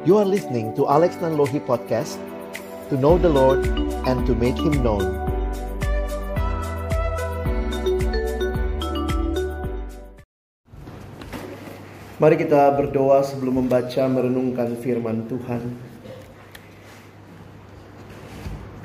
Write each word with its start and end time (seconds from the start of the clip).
You 0.00 0.16
are 0.16 0.24
listening 0.24 0.72
to 0.80 0.88
Alex 0.88 1.20
Nanlohi 1.20 1.60
Podcast 1.60 2.16
To 2.88 2.96
know 2.96 3.20
the 3.20 3.28
Lord 3.28 3.60
and 4.08 4.24
to 4.24 4.32
make 4.32 4.56
Him 4.56 4.80
known 4.80 5.04
Mari 12.16 12.40
kita 12.40 12.80
berdoa 12.80 13.20
sebelum 13.28 13.60
membaca 13.60 14.08
merenungkan 14.08 14.72
firman 14.80 15.28
Tuhan. 15.28 15.68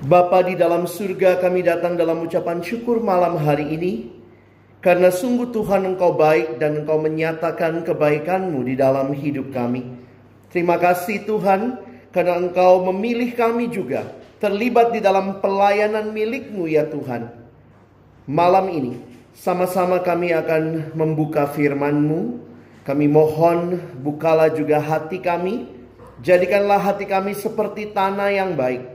Bapa 0.04 0.44
di 0.44 0.60
dalam 0.60 0.84
surga 0.84 1.40
kami 1.40 1.64
datang 1.64 1.96
dalam 1.96 2.28
ucapan 2.28 2.60
syukur 2.60 3.00
malam 3.00 3.40
hari 3.40 3.72
ini 3.72 4.12
karena 4.84 5.08
sungguh 5.16 5.48
Tuhan 5.56 5.96
Engkau 5.96 6.12
baik 6.20 6.60
dan 6.60 6.84
Engkau 6.84 7.00
menyatakan 7.00 7.88
kebaikan-Mu 7.88 8.68
di 8.68 8.76
dalam 8.76 9.16
hidup 9.16 9.56
kami. 9.56 10.05
Terima 10.56 10.80
kasih 10.80 11.28
Tuhan 11.28 11.84
karena 12.16 12.40
Engkau 12.40 12.88
memilih 12.88 13.36
kami 13.36 13.68
juga 13.68 14.08
terlibat 14.40 14.96
di 14.96 15.04
dalam 15.04 15.44
pelayanan 15.44 16.16
milik-Mu 16.16 16.64
ya 16.72 16.88
Tuhan. 16.88 17.28
Malam 18.24 18.72
ini 18.72 18.96
sama-sama 19.36 20.00
kami 20.00 20.32
akan 20.32 20.96
membuka 20.96 21.44
firman-Mu. 21.52 22.40
Kami 22.88 23.06
mohon 23.12 23.84
bukalah 24.00 24.48
juga 24.48 24.80
hati 24.80 25.20
kami. 25.20 25.68
Jadikanlah 26.24 26.80
hati 26.80 27.04
kami 27.04 27.36
seperti 27.36 27.92
tanah 27.92 28.32
yang 28.32 28.56
baik. 28.56 28.88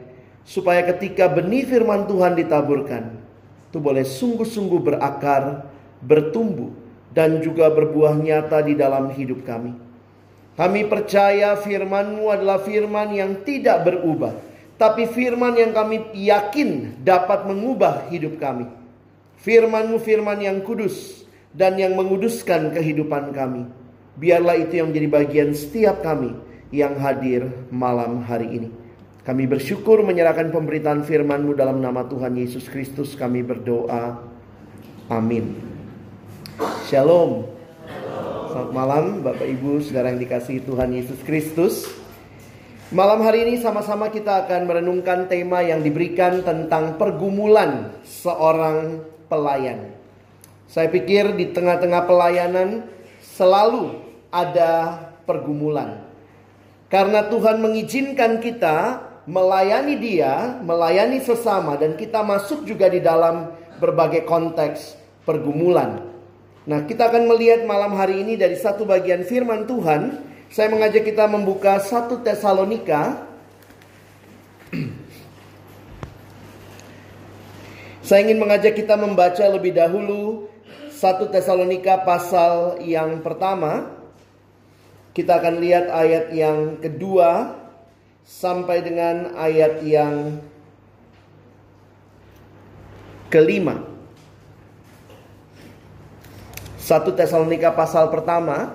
Supaya 0.49 0.81
ketika 0.97 1.29
benih 1.29 1.69
firman 1.69 2.09
Tuhan 2.09 2.41
ditaburkan. 2.41 3.21
Itu 3.69 3.85
boleh 3.85 4.09
sungguh-sungguh 4.09 4.81
berakar, 4.81 5.69
bertumbuh. 6.01 6.73
Dan 7.13 7.45
juga 7.45 7.69
berbuah 7.69 8.17
nyata 8.17 8.65
di 8.65 8.81
dalam 8.81 9.13
hidup 9.13 9.45
kami. 9.45 9.90
Kami 10.61 10.85
percaya 10.85 11.57
firman-Mu 11.57 12.29
adalah 12.29 12.61
firman 12.61 13.17
yang 13.17 13.41
tidak 13.49 13.81
berubah. 13.81 14.37
Tapi 14.77 15.09
firman 15.09 15.57
yang 15.57 15.73
kami 15.73 16.13
yakin 16.13 17.01
dapat 17.01 17.49
mengubah 17.49 18.13
hidup 18.13 18.37
kami. 18.37 18.69
Firman-Mu 19.41 19.97
firman 20.05 20.37
yang 20.37 20.61
kudus 20.61 21.25
dan 21.57 21.81
yang 21.81 21.97
menguduskan 21.97 22.77
kehidupan 22.77 23.33
kami. 23.33 23.73
Biarlah 24.21 24.61
itu 24.61 24.85
yang 24.85 24.93
menjadi 24.93 25.09
bagian 25.09 25.51
setiap 25.57 26.05
kami 26.05 26.37
yang 26.77 26.93
hadir 27.01 27.49
malam 27.73 28.21
hari 28.29 28.61
ini. 28.61 28.69
Kami 29.25 29.49
bersyukur 29.49 30.05
menyerahkan 30.05 30.53
pemberitaan 30.53 31.09
firman-Mu 31.09 31.57
dalam 31.57 31.81
nama 31.81 32.05
Tuhan 32.05 32.37
Yesus 32.37 32.69
Kristus 32.69 33.17
kami 33.17 33.41
berdoa. 33.41 34.29
Amin. 35.09 35.57
Shalom. 36.85 37.60
Selamat 38.51 38.75
malam 38.75 39.23
Bapak 39.23 39.47
Ibu 39.47 39.79
Saudara 39.79 40.11
yang 40.11 40.19
dikasihi 40.19 40.67
Tuhan 40.67 40.91
Yesus 40.91 41.23
Kristus. 41.23 41.87
Malam 42.91 43.23
hari 43.23 43.47
ini 43.47 43.63
sama-sama 43.63 44.11
kita 44.11 44.43
akan 44.43 44.67
merenungkan 44.67 45.31
tema 45.31 45.63
yang 45.63 45.87
diberikan 45.87 46.43
tentang 46.43 46.99
pergumulan 46.99 47.95
seorang 48.03 49.07
pelayan. 49.31 49.95
Saya 50.67 50.91
pikir 50.91 51.39
di 51.39 51.55
tengah-tengah 51.55 52.11
pelayanan 52.11 52.91
selalu 53.23 54.03
ada 54.35 54.99
pergumulan. 55.31 56.03
Karena 56.91 57.31
Tuhan 57.31 57.63
mengizinkan 57.63 58.43
kita 58.43 58.99
melayani 59.31 59.95
Dia, 59.95 60.59
melayani 60.59 61.23
sesama, 61.23 61.79
dan 61.79 61.95
kita 61.95 62.27
masuk 62.27 62.67
juga 62.67 62.91
di 62.91 62.99
dalam 62.99 63.55
berbagai 63.79 64.27
konteks 64.27 64.99
pergumulan. 65.23 66.10
Nah, 66.71 66.87
kita 66.87 67.11
akan 67.11 67.27
melihat 67.27 67.67
malam 67.67 67.99
hari 67.99 68.23
ini 68.23 68.39
dari 68.39 68.55
satu 68.55 68.87
bagian 68.87 69.27
firman 69.27 69.67
Tuhan. 69.67 70.23
Saya 70.55 70.71
mengajak 70.71 71.03
kita 71.03 71.27
membuka 71.27 71.83
satu 71.83 72.23
Tesalonika. 72.23 73.27
Saya 78.07 78.23
ingin 78.23 78.39
mengajak 78.39 78.79
kita 78.79 78.95
membaca 78.95 79.43
lebih 79.51 79.75
dahulu 79.75 80.47
satu 80.95 81.27
Tesalonika 81.27 82.07
pasal 82.07 82.79
yang 82.87 83.19
pertama. 83.19 83.91
Kita 85.11 85.43
akan 85.43 85.59
lihat 85.59 85.91
ayat 85.91 86.31
yang 86.31 86.79
kedua 86.79 87.59
sampai 88.23 88.79
dengan 88.87 89.35
ayat 89.35 89.83
yang 89.83 90.39
kelima. 93.27 93.90
Satu 96.91 97.15
Tesalonika 97.15 97.71
pasal 97.71 98.11
pertama 98.11 98.75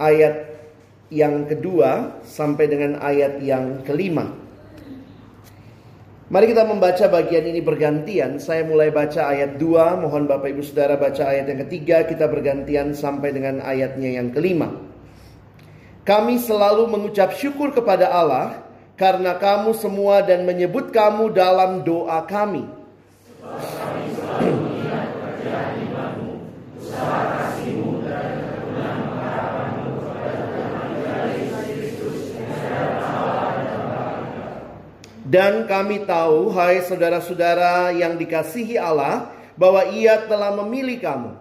ayat 0.00 0.48
yang 1.12 1.44
kedua 1.44 2.24
sampai 2.24 2.64
dengan 2.72 3.04
ayat 3.04 3.44
yang 3.44 3.84
kelima. 3.84 4.32
Mari 6.32 6.56
kita 6.56 6.64
membaca 6.64 7.04
bagian 7.12 7.44
ini 7.52 7.60
bergantian. 7.60 8.40
Saya 8.40 8.64
mulai 8.64 8.88
baca 8.88 9.28
ayat 9.28 9.60
2, 9.60 10.04
mohon 10.08 10.24
Bapak 10.24 10.56
Ibu 10.56 10.64
Saudara 10.64 10.96
baca 10.96 11.28
ayat 11.28 11.52
yang 11.52 11.68
ketiga, 11.68 12.08
kita 12.08 12.24
bergantian 12.32 12.96
sampai 12.96 13.36
dengan 13.36 13.60
ayatnya 13.60 14.08
yang 14.24 14.32
kelima. 14.32 14.72
Kami 16.08 16.40
selalu 16.40 16.88
mengucap 16.88 17.36
syukur 17.36 17.76
kepada 17.76 18.08
Allah 18.08 18.64
karena 18.96 19.36
kamu 19.36 19.76
semua 19.76 20.24
dan 20.24 20.48
menyebut 20.48 20.96
kamu 20.96 21.36
dalam 21.36 21.84
doa 21.84 22.24
kami. 22.24 22.64
Dan 35.28 35.68
kami 35.68 36.08
tahu, 36.08 36.48
hai 36.56 36.80
saudara-saudara 36.80 37.92
yang 37.92 38.16
dikasihi 38.16 38.80
Allah, 38.80 39.28
bahwa 39.60 39.84
Ia 39.92 40.24
telah 40.24 40.56
memilih 40.64 41.04
kamu. 41.04 41.32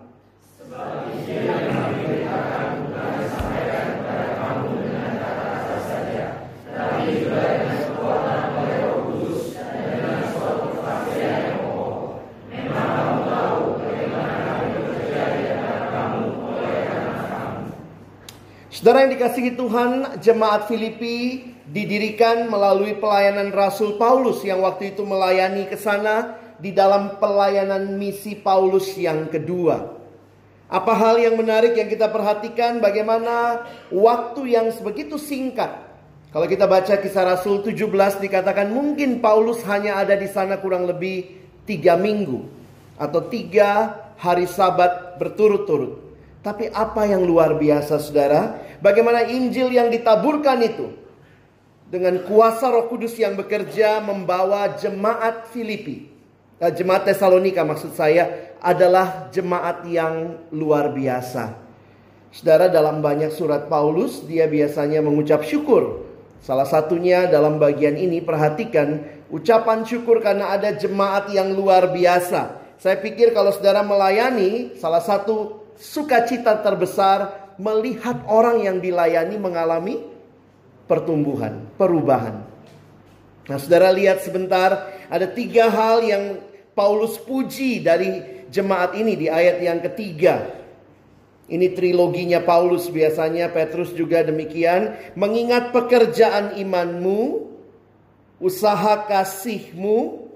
Saudara 18.77 19.09
yang 19.09 19.17
dikasihi 19.17 19.57
Tuhan, 19.57 20.21
jemaat 20.21 20.69
Filipi 20.69 21.49
didirikan 21.65 22.45
melalui 22.45 22.93
pelayanan 22.93 23.49
Rasul 23.49 23.97
Paulus 23.97 24.45
yang 24.45 24.61
waktu 24.61 24.93
itu 24.93 25.01
melayani 25.01 25.65
ke 25.65 25.73
sana 25.73 26.37
di 26.61 26.77
dalam 26.77 27.17
pelayanan 27.17 27.97
misi 27.97 28.37
Paulus 28.37 28.93
yang 28.93 29.33
kedua. 29.33 29.97
Apa 30.69 30.93
hal 30.93 31.17
yang 31.17 31.41
menarik 31.41 31.73
yang 31.73 31.89
kita 31.89 32.05
perhatikan 32.13 32.77
bagaimana 32.77 33.65
waktu 33.89 34.53
yang 34.53 34.69
sebegitu 34.69 35.17
singkat. 35.17 35.73
Kalau 36.29 36.45
kita 36.45 36.69
baca 36.69 37.01
kisah 37.01 37.33
Rasul 37.33 37.65
17 37.65 37.81
dikatakan 38.21 38.69
mungkin 38.69 39.25
Paulus 39.25 39.65
hanya 39.65 39.97
ada 39.97 40.13
di 40.13 40.29
sana 40.29 40.61
kurang 40.61 40.85
lebih 40.85 41.25
tiga 41.65 41.97
minggu 41.97 42.45
atau 43.01 43.25
tiga 43.25 43.97
hari 44.21 44.45
sabat 44.45 45.17
berturut-turut. 45.17 46.06
Tapi 46.47 46.71
apa 46.71 47.03
yang 47.03 47.27
luar 47.27 47.59
biasa 47.59 47.99
saudara? 47.99 48.55
Bagaimana 48.79 49.27
Injil 49.27 49.67
yang 49.67 49.91
ditaburkan 49.91 50.63
itu. 50.63 50.95
Dengan 51.91 52.23
kuasa 52.23 52.71
roh 52.71 52.87
kudus 52.87 53.19
yang 53.19 53.35
bekerja 53.35 53.99
membawa 53.99 54.71
jemaat 54.79 55.51
Filipi. 55.51 56.07
Nah, 56.55 56.71
jemaat 56.71 57.03
Tesalonika 57.03 57.67
maksud 57.67 57.91
saya 57.99 58.55
adalah 58.63 59.27
jemaat 59.27 59.83
yang 59.91 60.39
luar 60.55 60.95
biasa. 60.95 61.51
Saudara 62.31 62.71
dalam 62.71 63.03
banyak 63.03 63.35
surat 63.35 63.67
Paulus 63.67 64.23
dia 64.23 64.47
biasanya 64.47 65.03
mengucap 65.03 65.43
syukur. 65.43 66.07
Salah 66.39 66.67
satunya 66.67 67.27
dalam 67.27 67.59
bagian 67.59 67.99
ini 67.99 68.23
perhatikan 68.23 69.03
ucapan 69.27 69.83
syukur 69.83 70.23
karena 70.23 70.55
ada 70.55 70.71
jemaat 70.71 71.27
yang 71.27 71.51
luar 71.51 71.91
biasa. 71.91 72.55
Saya 72.79 72.95
pikir 73.03 73.35
kalau 73.35 73.51
saudara 73.51 73.83
melayani 73.83 74.79
salah 74.79 75.03
satu 75.03 75.66
sukacita 75.77 76.59
terbesar 76.65 77.53
melihat 77.57 78.21
orang 78.29 78.65
yang 78.65 78.77
dilayani 78.77 79.37
mengalami 79.37 80.01
pertumbuhan, 80.85 81.65
perubahan. 81.77 82.45
Nah, 83.47 83.57
saudara 83.57 83.93
lihat 83.93 84.21
sebentar, 84.21 84.91
ada 85.07 85.27
tiga 85.29 85.71
hal 85.71 86.03
yang 86.03 86.23
Paulus 86.75 87.17
puji 87.17 87.81
dari 87.81 88.43
jemaat 88.51 88.93
ini 88.93 89.15
di 89.15 89.27
ayat 89.31 89.57
yang 89.63 89.79
ketiga. 89.81 90.53
Ini 91.47 91.71
triloginya 91.71 92.43
Paulus 92.43 92.91
biasanya, 92.91 93.47
Petrus 93.47 93.95
juga 93.95 94.19
demikian. 94.19 95.15
Mengingat 95.15 95.71
pekerjaan 95.71 96.59
imanmu, 96.59 97.47
usaha 98.43 99.07
kasihmu, 99.07 100.27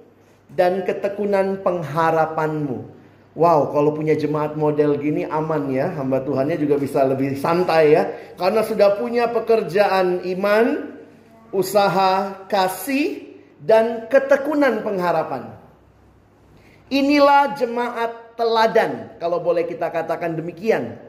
dan 0.48 0.88
ketekunan 0.88 1.60
pengharapanmu. 1.60 3.01
Wow, 3.32 3.72
kalau 3.72 3.96
punya 3.96 4.12
jemaat 4.12 4.60
model 4.60 5.00
gini 5.00 5.24
aman 5.24 5.72
ya, 5.72 5.96
hamba 5.96 6.20
Tuhannya 6.20 6.60
juga 6.60 6.76
bisa 6.76 7.00
lebih 7.08 7.40
santai 7.40 7.96
ya. 7.96 8.04
Karena 8.36 8.60
sudah 8.60 9.00
punya 9.00 9.32
pekerjaan 9.32 10.28
iman, 10.36 10.92
usaha 11.56 12.44
kasih, 12.52 13.32
dan 13.64 14.12
ketekunan 14.12 14.84
pengharapan. 14.84 15.56
Inilah 16.92 17.56
jemaat 17.56 18.36
teladan, 18.36 19.16
kalau 19.16 19.40
boleh 19.40 19.64
kita 19.64 19.88
katakan 19.88 20.36
demikian. 20.36 21.00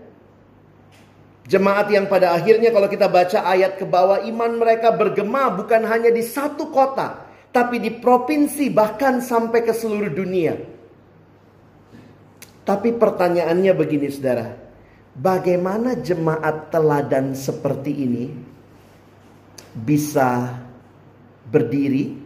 Jemaat 1.51 1.91
yang 1.91 2.07
pada 2.07 2.39
akhirnya 2.39 2.71
kalau 2.71 2.87
kita 2.87 3.11
baca 3.11 3.43
ayat 3.43 3.75
ke 3.75 3.83
bawah 3.83 4.23
iman 4.23 4.63
mereka 4.63 4.95
bergema 4.95 5.51
bukan 5.51 5.83
hanya 5.91 6.15
di 6.15 6.23
satu 6.23 6.71
kota, 6.71 7.27
tapi 7.51 7.83
di 7.83 7.99
provinsi 7.99 8.71
bahkan 8.71 9.19
sampai 9.19 9.67
ke 9.67 9.75
seluruh 9.75 10.15
dunia. 10.15 10.72
Tapi 12.63 12.95
pertanyaannya 12.95 13.73
begini 13.75 14.07
saudara. 14.07 14.55
Bagaimana 15.13 15.99
jemaat 15.99 16.73
teladan 16.73 17.37
seperti 17.37 17.93
ini 17.93 18.25
bisa 19.77 20.57
berdiri? 21.51 22.23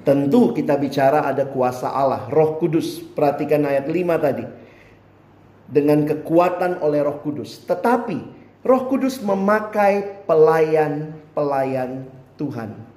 Tentu 0.00 0.56
kita 0.56 0.80
bicara 0.80 1.28
ada 1.28 1.44
kuasa 1.44 1.92
Allah, 1.92 2.26
Roh 2.32 2.56
Kudus. 2.56 3.04
Perhatikan 3.12 3.68
ayat 3.68 3.84
5 3.86 4.16
tadi. 4.16 4.44
Dengan 5.70 6.08
kekuatan 6.08 6.80
oleh 6.80 7.04
Roh 7.04 7.20
Kudus. 7.20 7.60
Tetapi 7.68 8.18
Roh 8.64 8.82
Kudus 8.88 9.20
memakai 9.20 10.24
pelayan-pelayan 10.24 12.08
Tuhan. 12.40 12.89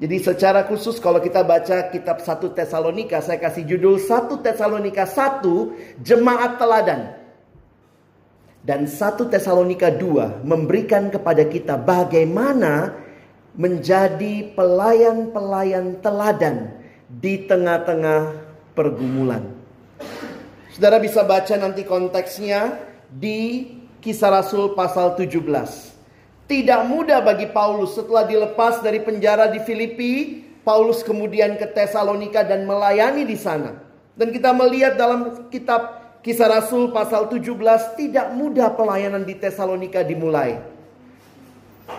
Jadi 0.00 0.16
secara 0.16 0.64
khusus 0.64 0.96
kalau 0.96 1.20
kita 1.20 1.44
baca 1.44 1.92
kitab 1.92 2.24
1 2.24 2.56
Tesalonika, 2.56 3.20
saya 3.20 3.36
kasih 3.36 3.68
judul 3.68 4.00
1 4.00 4.32
Tesalonika 4.40 5.04
1 5.04 5.44
Jemaat 6.00 6.56
Teladan. 6.56 7.20
Dan 8.64 8.88
1 8.88 9.28
Tesalonika 9.28 9.92
2 9.92 10.40
memberikan 10.40 11.12
kepada 11.12 11.44
kita 11.44 11.76
bagaimana 11.76 12.96
menjadi 13.52 14.56
pelayan-pelayan 14.56 16.00
teladan 16.00 16.80
di 17.12 17.44
tengah-tengah 17.44 18.40
pergumulan. 18.72 19.52
Saudara 20.72 20.96
bisa 20.96 21.20
baca 21.28 21.60
nanti 21.60 21.84
konteksnya 21.84 22.80
di 23.12 23.68
Kisah 24.00 24.32
Rasul 24.32 24.72
pasal 24.72 25.12
17. 25.12 25.89
Tidak 26.50 26.82
mudah 26.90 27.22
bagi 27.22 27.46
Paulus 27.46 27.94
setelah 27.94 28.26
dilepas 28.26 28.82
dari 28.82 28.98
penjara 28.98 29.46
di 29.46 29.62
Filipi, 29.62 30.42
Paulus 30.66 31.06
kemudian 31.06 31.54
ke 31.54 31.62
Tesalonika 31.70 32.42
dan 32.42 32.66
melayani 32.66 33.22
di 33.22 33.38
sana. 33.38 33.78
Dan 34.18 34.34
kita 34.34 34.50
melihat 34.50 34.98
dalam 34.98 35.46
kitab 35.46 36.02
Kisah 36.26 36.50
Rasul 36.50 36.90
pasal 36.90 37.30
17 37.30 37.54
tidak 37.94 38.34
mudah 38.34 38.74
pelayanan 38.74 39.22
di 39.22 39.38
Tesalonika 39.38 40.02
dimulai. 40.02 40.58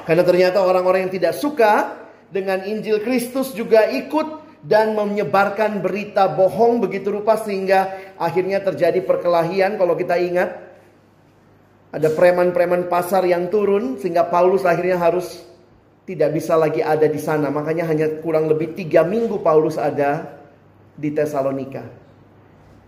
Karena 0.03 0.27
ternyata 0.27 0.59
orang-orang 0.59 1.07
yang 1.07 1.13
tidak 1.15 1.31
suka 1.39 1.95
dengan 2.27 2.68
Injil 2.68 3.00
Kristus 3.07 3.56
juga 3.56 3.88
ikut 3.88 4.44
dan 4.68 5.00
menyebarkan 5.00 5.80
berita 5.80 6.27
bohong 6.27 6.83
begitu 6.83 7.07
rupa 7.07 7.39
sehingga 7.39 7.88
akhirnya 8.19 8.59
terjadi 8.59 9.00
perkelahian 9.00 9.80
kalau 9.80 9.95
kita 9.95 10.19
ingat 10.19 10.71
ada 11.92 12.08
preman-preman 12.16 12.88
pasar 12.88 13.28
yang 13.28 13.52
turun 13.52 14.00
sehingga 14.00 14.32
Paulus 14.32 14.64
akhirnya 14.64 14.96
harus 14.96 15.44
tidak 16.08 16.32
bisa 16.40 16.56
lagi 16.56 16.80
ada 16.80 17.04
di 17.04 17.20
sana. 17.20 17.52
Makanya 17.52 17.84
hanya 17.88 18.08
kurang 18.24 18.48
lebih 18.48 18.72
tiga 18.74 19.04
minggu 19.04 19.44
Paulus 19.44 19.76
ada 19.76 20.40
di 20.96 21.12
Tesalonika. 21.12 21.84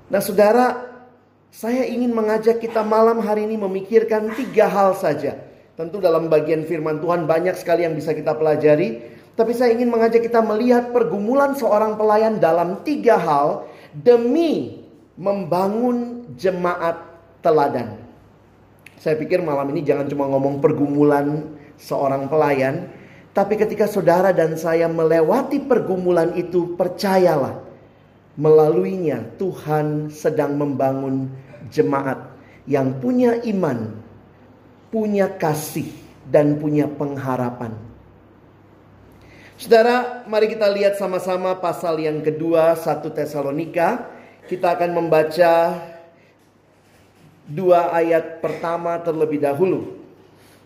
Nah 0.08 0.22
saudara, 0.24 0.88
saya 1.52 1.84
ingin 1.84 2.16
mengajak 2.16 2.64
kita 2.64 2.80
malam 2.82 3.20
hari 3.20 3.44
ini 3.44 3.60
memikirkan 3.60 4.32
tiga 4.40 4.72
hal 4.72 4.96
saja. 4.96 5.36
Tentu 5.74 6.00
dalam 6.00 6.30
bagian 6.30 6.64
firman 6.64 7.04
Tuhan 7.04 7.28
banyak 7.28 7.60
sekali 7.60 7.84
yang 7.84 7.98
bisa 7.98 8.16
kita 8.16 8.34
pelajari. 8.40 9.12
Tapi 9.34 9.52
saya 9.52 9.74
ingin 9.74 9.90
mengajak 9.90 10.22
kita 10.22 10.46
melihat 10.46 10.94
pergumulan 10.94 11.58
seorang 11.58 11.98
pelayan 11.98 12.38
dalam 12.38 12.86
tiga 12.86 13.18
hal 13.18 13.66
demi 13.92 14.86
membangun 15.18 16.30
jemaat 16.38 17.02
teladan. 17.42 18.03
Saya 19.04 19.20
pikir 19.20 19.44
malam 19.44 19.68
ini 19.76 19.84
jangan 19.84 20.08
cuma 20.08 20.32
ngomong 20.32 20.64
pergumulan 20.64 21.60
seorang 21.76 22.32
pelayan, 22.32 22.88
tapi 23.36 23.60
ketika 23.60 23.84
saudara 23.84 24.32
dan 24.32 24.56
saya 24.56 24.88
melewati 24.88 25.60
pergumulan 25.60 26.32
itu, 26.40 26.80
percayalah, 26.80 27.60
melaluinya 28.40 29.28
Tuhan 29.36 30.08
sedang 30.08 30.56
membangun 30.56 31.28
jemaat 31.68 32.32
yang 32.64 32.96
punya 33.04 33.44
iman, 33.44 33.92
punya 34.88 35.28
kasih, 35.36 35.92
dan 36.32 36.56
punya 36.56 36.88
pengharapan. 36.88 37.76
Saudara, 39.60 40.24
mari 40.32 40.48
kita 40.48 40.72
lihat 40.72 40.96
sama-sama 40.96 41.60
pasal 41.60 42.00
yang 42.00 42.24
kedua, 42.24 42.80
satu 42.80 43.12
Tesalonika. 43.12 44.08
Kita 44.48 44.80
akan 44.80 44.92
membaca 44.96 45.52
dua 47.48 47.92
ayat 47.92 48.40
pertama 48.40 49.00
terlebih 49.02 49.44
dahulu. 49.44 50.00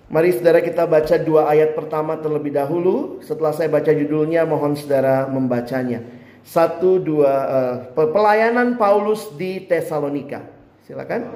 Mari 0.08 0.40
saudara 0.40 0.64
kita 0.64 0.88
baca 0.88 1.16
dua 1.20 1.52
ayat 1.52 1.76
pertama 1.76 2.16
terlebih 2.16 2.56
dahulu. 2.56 3.20
Setelah 3.20 3.52
saya 3.52 3.68
baca 3.68 3.92
judulnya, 3.92 4.48
mohon 4.48 4.72
saudara 4.80 5.28
membacanya. 5.28 6.00
Satu, 6.48 6.96
dua, 6.96 7.34
uh, 7.92 8.08
pelayanan 8.08 8.80
Paulus 8.80 9.36
di 9.36 9.68
Tesalonika. 9.68 10.48
Silakan. 10.88 11.28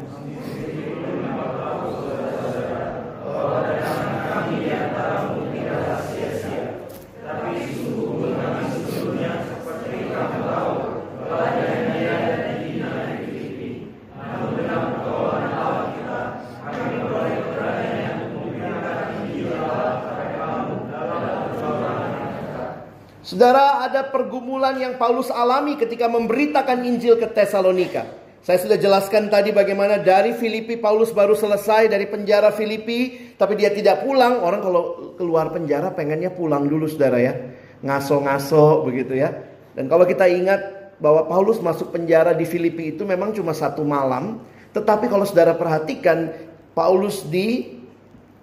Saudara, 23.32 23.80
ada 23.88 24.12
pergumulan 24.12 24.76
yang 24.76 25.00
Paulus 25.00 25.32
alami 25.32 25.80
ketika 25.80 26.12
memberitakan 26.12 26.84
Injil 26.84 27.16
ke 27.16 27.32
Tesalonika. 27.32 28.04
Saya 28.44 28.60
sudah 28.60 28.76
jelaskan 28.76 29.32
tadi 29.32 29.56
bagaimana 29.56 30.04
dari 30.04 30.36
Filipi 30.36 30.76
Paulus 30.76 31.16
baru 31.16 31.32
selesai 31.32 31.88
dari 31.88 32.12
penjara 32.12 32.52
Filipi, 32.52 33.32
tapi 33.40 33.56
dia 33.56 33.72
tidak 33.72 34.04
pulang. 34.04 34.44
Orang 34.44 34.60
kalau 34.60 35.16
keluar 35.16 35.48
penjara 35.48 35.96
pengennya 35.96 36.36
pulang 36.36 36.68
dulu, 36.68 36.92
saudara 36.92 37.24
ya, 37.24 37.32
ngaso-ngaso 37.80 38.84
begitu 38.84 39.16
ya. 39.16 39.32
Dan 39.80 39.88
kalau 39.88 40.04
kita 40.04 40.28
ingat 40.28 40.92
bahwa 41.00 41.24
Paulus 41.24 41.64
masuk 41.64 41.96
penjara 41.96 42.36
di 42.36 42.44
Filipi 42.44 43.00
itu 43.00 43.08
memang 43.08 43.32
cuma 43.32 43.56
satu 43.56 43.88
malam, 43.88 44.44
tetapi 44.76 45.08
kalau 45.08 45.24
saudara 45.24 45.56
perhatikan 45.56 46.36
Paulus 46.76 47.24
di 47.32 47.80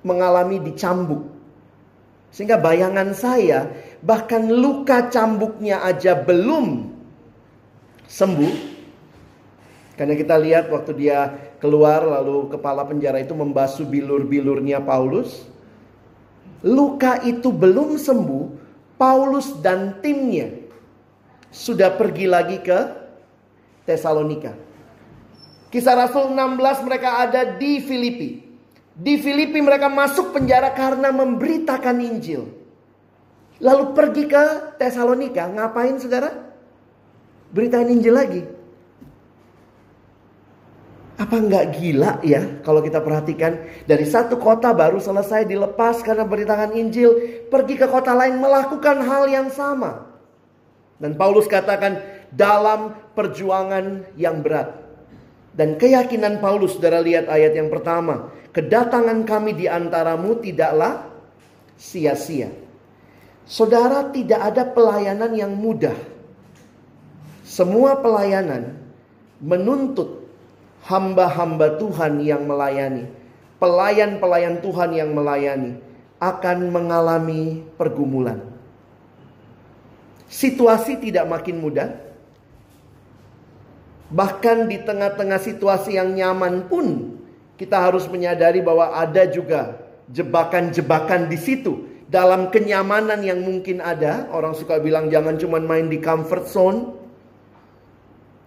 mengalami 0.00 0.57
dicambuk. 0.64 1.37
Sehingga 2.28 2.61
bayangan 2.61 3.16
saya 3.16 3.73
bahkan 4.02 4.47
luka 4.47 5.11
cambuknya 5.11 5.83
aja 5.83 6.14
belum 6.14 6.95
sembuh. 8.07 8.55
Karena 9.99 10.14
kita 10.14 10.38
lihat 10.38 10.71
waktu 10.71 10.95
dia 10.95 11.35
keluar 11.59 12.07
lalu 12.07 12.55
kepala 12.55 12.87
penjara 12.87 13.19
itu 13.19 13.35
membasuh 13.35 13.83
bilur-bilurnya 13.83 14.78
Paulus. 14.78 15.47
Luka 16.62 17.23
itu 17.23 17.55
belum 17.55 17.99
sembuh, 17.99 18.45
Paulus 18.99 19.55
dan 19.62 20.02
timnya 20.02 20.50
sudah 21.55 21.95
pergi 21.95 22.26
lagi 22.26 22.59
ke 22.59 22.78
Tesalonika. 23.87 24.52
Kisah 25.69 25.95
Rasul 25.95 26.33
16 26.35 26.87
mereka 26.87 27.23
ada 27.23 27.45
di 27.57 27.78
Filipi. 27.85 28.43
Di 28.99 29.14
Filipi 29.23 29.62
mereka 29.62 29.87
masuk 29.87 30.35
penjara 30.35 30.75
karena 30.75 31.14
memberitakan 31.14 31.97
Injil. 32.02 32.57
Lalu 33.58 33.84
pergi 33.90 34.24
ke 34.30 34.44
Tesalonika, 34.78 35.50
ngapain 35.50 35.98
saudara? 35.98 36.30
Beritain 37.50 37.90
Injil 37.90 38.14
lagi. 38.14 38.42
Apa 41.18 41.34
enggak 41.34 41.74
gila 41.74 42.22
ya 42.22 42.62
kalau 42.62 42.78
kita 42.78 43.02
perhatikan 43.02 43.58
dari 43.90 44.06
satu 44.06 44.38
kota 44.38 44.70
baru 44.70 45.02
selesai 45.02 45.50
dilepas 45.50 45.98
karena 46.06 46.22
beritakan 46.22 46.78
Injil, 46.78 47.42
pergi 47.50 47.74
ke 47.74 47.90
kota 47.90 48.14
lain 48.14 48.38
melakukan 48.38 49.02
hal 49.02 49.26
yang 49.26 49.50
sama. 49.50 50.06
Dan 51.02 51.18
Paulus 51.18 51.50
katakan 51.50 51.98
dalam 52.30 52.94
perjuangan 53.18 54.06
yang 54.14 54.46
berat. 54.46 54.78
Dan 55.58 55.74
keyakinan 55.74 56.38
Paulus, 56.38 56.78
saudara 56.78 57.02
lihat 57.02 57.26
ayat 57.26 57.58
yang 57.58 57.66
pertama. 57.66 58.30
Kedatangan 58.54 59.26
kami 59.26 59.58
di 59.58 59.66
antaramu 59.66 60.38
tidaklah 60.38 61.10
sia-sia. 61.74 62.67
Saudara, 63.49 64.12
tidak 64.12 64.45
ada 64.45 64.69
pelayanan 64.69 65.33
yang 65.33 65.57
mudah. 65.57 65.97
Semua 67.49 67.97
pelayanan 67.97 68.76
menuntut 69.40 70.28
hamba-hamba 70.85 71.81
Tuhan 71.81 72.21
yang 72.21 72.45
melayani, 72.45 73.09
pelayan-pelayan 73.57 74.61
Tuhan 74.61 74.93
yang 74.93 75.17
melayani 75.17 75.81
akan 76.21 76.69
mengalami 76.69 77.64
pergumulan. 77.81 78.45
Situasi 80.28 81.00
tidak 81.00 81.25
makin 81.25 81.57
mudah. 81.57 81.88
Bahkan 84.12 84.69
di 84.69 84.76
tengah-tengah 84.85 85.40
situasi 85.40 85.97
yang 85.97 86.12
nyaman 86.12 86.69
pun 86.69 87.17
kita 87.57 87.81
harus 87.81 88.05
menyadari 88.12 88.61
bahwa 88.61 88.93
ada 88.93 89.25
juga 89.25 89.88
jebakan-jebakan 90.12 91.33
di 91.33 91.40
situ 91.40 91.88
dalam 92.08 92.48
kenyamanan 92.48 93.20
yang 93.20 93.44
mungkin 93.44 93.84
ada. 93.84 94.26
Orang 94.32 94.56
suka 94.56 94.80
bilang 94.80 95.12
jangan 95.12 95.36
cuma 95.36 95.60
main 95.60 95.86
di 95.86 96.00
comfort 96.00 96.44
zone. 96.48 96.80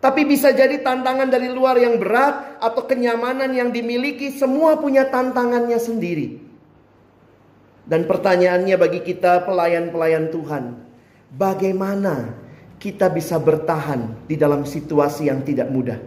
Tapi 0.02 0.26
bisa 0.26 0.50
jadi 0.50 0.82
tantangan 0.82 1.30
dari 1.30 1.54
luar 1.54 1.78
yang 1.78 2.02
berat 2.02 2.58
atau 2.58 2.90
kenyamanan 2.90 3.54
yang 3.54 3.70
dimiliki 3.70 4.34
semua 4.34 4.82
punya 4.82 5.06
tantangannya 5.14 5.78
sendiri. 5.78 6.42
Dan 7.86 8.10
pertanyaannya 8.10 8.82
bagi 8.82 9.06
kita 9.06 9.46
pelayan-pelayan 9.46 10.34
Tuhan, 10.34 10.64
bagaimana 11.38 12.34
kita 12.82 13.14
bisa 13.14 13.38
bertahan 13.38 14.26
di 14.26 14.42
dalam 14.42 14.66
situasi 14.66 15.30
yang 15.30 15.46
tidak 15.46 15.70
mudah? 15.70 16.02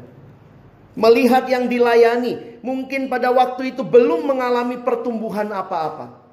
Melihat 0.99 1.47
yang 1.47 1.71
dilayani, 1.71 2.63
mungkin 2.67 3.07
pada 3.07 3.31
waktu 3.31 3.79
itu 3.79 3.87
belum 3.87 4.27
mengalami 4.27 4.83
pertumbuhan 4.83 5.55
apa-apa. 5.55 6.24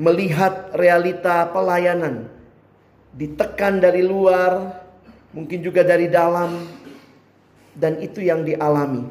Melihat 0.00 0.72
realita 0.72 1.44
pelayanan, 1.52 2.28
ditekan 3.12 3.76
dari 3.76 4.00
luar, 4.00 4.80
mungkin 5.36 5.60
juga 5.60 5.84
dari 5.84 6.08
dalam, 6.08 6.64
dan 7.76 8.00
itu 8.00 8.24
yang 8.24 8.44
dialami. 8.44 9.04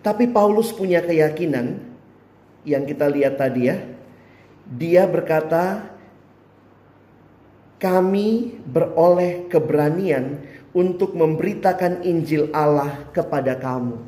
Tapi 0.00 0.30
Paulus 0.30 0.70
punya 0.70 1.02
keyakinan 1.02 1.82
yang 2.62 2.86
kita 2.86 3.10
lihat 3.10 3.36
tadi 3.40 3.68
ya. 3.68 3.76
Dia 4.66 5.04
berkata, 5.06 5.82
"Kami 7.78 8.60
beroleh 8.66 9.50
keberanian 9.50 10.42
untuk 10.70 11.14
memberitakan 11.14 12.06
Injil 12.06 12.50
Allah 12.54 13.10
kepada 13.10 13.58
kamu." 13.58 13.98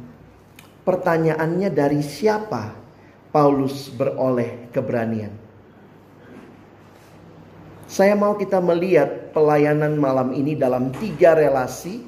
Pertanyaannya 0.86 1.68
dari 1.68 2.00
siapa 2.00 2.87
Paulus 3.28 3.92
beroleh 3.92 4.72
keberanian? 4.72 5.32
Saya 7.88 8.12
mau 8.12 8.36
kita 8.36 8.60
melihat 8.60 9.32
pelayanan 9.32 9.96
malam 9.96 10.36
ini 10.36 10.52
dalam 10.52 10.92
tiga 10.92 11.32
relasi. 11.32 12.04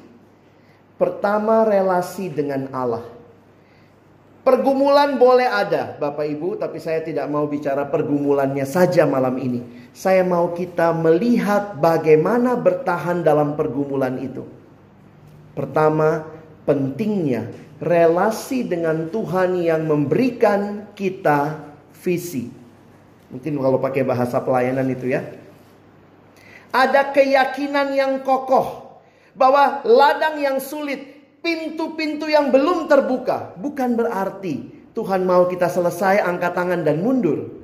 Pertama, 1.01 1.65
relasi 1.65 2.29
dengan 2.29 2.69
Allah. 2.69 3.01
Pergumulan 4.41 5.17
boleh 5.21 5.49
ada, 5.49 5.97
Bapak 5.97 6.25
Ibu, 6.25 6.61
tapi 6.61 6.77
saya 6.77 7.01
tidak 7.01 7.29
mau 7.29 7.49
bicara 7.49 7.89
pergumulannya 7.89 8.65
saja 8.65 9.05
malam 9.09 9.37
ini. 9.41 9.89
Saya 9.93 10.21
mau 10.21 10.53
kita 10.53 10.93
melihat 10.93 11.77
bagaimana 11.77 12.57
bertahan 12.57 13.25
dalam 13.25 13.53
pergumulan 13.57 14.17
itu. 14.21 14.45
Pertama, 15.57 16.25
pentingnya 16.65 17.49
relasi 17.81 18.61
dengan 18.63 19.09
Tuhan 19.09 19.57
yang 19.57 19.89
memberikan 19.89 20.93
kita 20.93 21.57
visi. 22.05 22.53
Mungkin 23.33 23.57
kalau 23.57 23.81
pakai 23.81 24.05
bahasa 24.05 24.37
pelayanan 24.37 24.85
itu 24.93 25.09
ya 25.09 25.41
ada 26.71 27.11
keyakinan 27.11 27.91
yang 27.91 28.13
kokoh 28.23 28.99
bahwa 29.35 29.83
ladang 29.83 30.39
yang 30.39 30.57
sulit, 30.63 31.03
pintu-pintu 31.43 32.31
yang 32.31 32.51
belum 32.51 32.87
terbuka, 32.87 33.55
bukan 33.59 33.95
berarti 33.95 34.71
Tuhan 34.95 35.23
mau 35.23 35.47
kita 35.47 35.67
selesai 35.67 36.23
angkat 36.23 36.51
tangan 36.55 36.81
dan 36.83 36.99
mundur. 37.03 37.63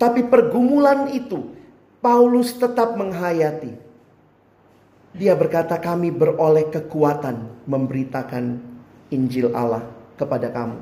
Tapi 0.00 0.28
pergumulan 0.28 1.10
itu 1.10 1.52
Paulus 1.98 2.54
tetap 2.54 2.94
menghayati. 2.94 3.87
Dia 5.16 5.32
berkata 5.38 5.80
kami 5.80 6.12
beroleh 6.12 6.68
kekuatan 6.68 7.64
memberitakan 7.64 8.60
Injil 9.08 9.54
Allah 9.56 9.86
kepada 10.20 10.52
kamu. 10.52 10.78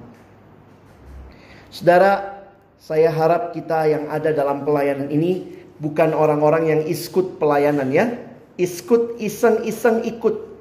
Saudara, 1.70 2.42
saya 2.80 3.10
harap 3.10 3.54
kita 3.54 3.86
yang 3.86 4.10
ada 4.10 4.34
dalam 4.34 4.66
pelayanan 4.66 5.10
ini 5.10 5.56
Bukan 5.76 6.16
orang-orang 6.16 6.72
yang 6.72 6.80
iskut 6.88 7.36
pelayanan 7.36 7.92
ya. 7.92 8.08
Iskut 8.56 9.20
iseng-iseng 9.20 10.08
ikut. 10.08 10.56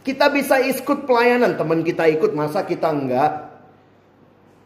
Kita 0.00 0.32
bisa 0.32 0.56
iskut 0.64 1.04
pelayanan, 1.04 1.60
teman 1.60 1.84
kita 1.84 2.08
ikut, 2.08 2.32
masa 2.32 2.64
kita 2.64 2.88
enggak? 2.88 3.49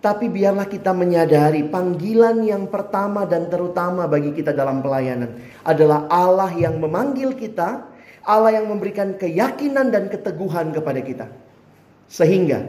Tapi 0.05 0.29
biarlah 0.29 0.69
kita 0.69 0.93
menyadari 0.93 1.65
panggilan 1.65 2.45
yang 2.45 2.69
pertama 2.69 3.25
dan 3.25 3.49
terutama 3.49 4.05
bagi 4.05 4.37
kita 4.37 4.53
dalam 4.53 4.85
pelayanan 4.85 5.41
adalah 5.65 6.05
Allah 6.13 6.53
yang 6.53 6.77
memanggil 6.77 7.33
kita, 7.33 7.89
Allah 8.21 8.53
yang 8.53 8.69
memberikan 8.69 9.17
keyakinan 9.17 9.89
dan 9.89 10.13
keteguhan 10.13 10.77
kepada 10.77 11.01
kita. 11.01 11.27
Sehingga 12.05 12.69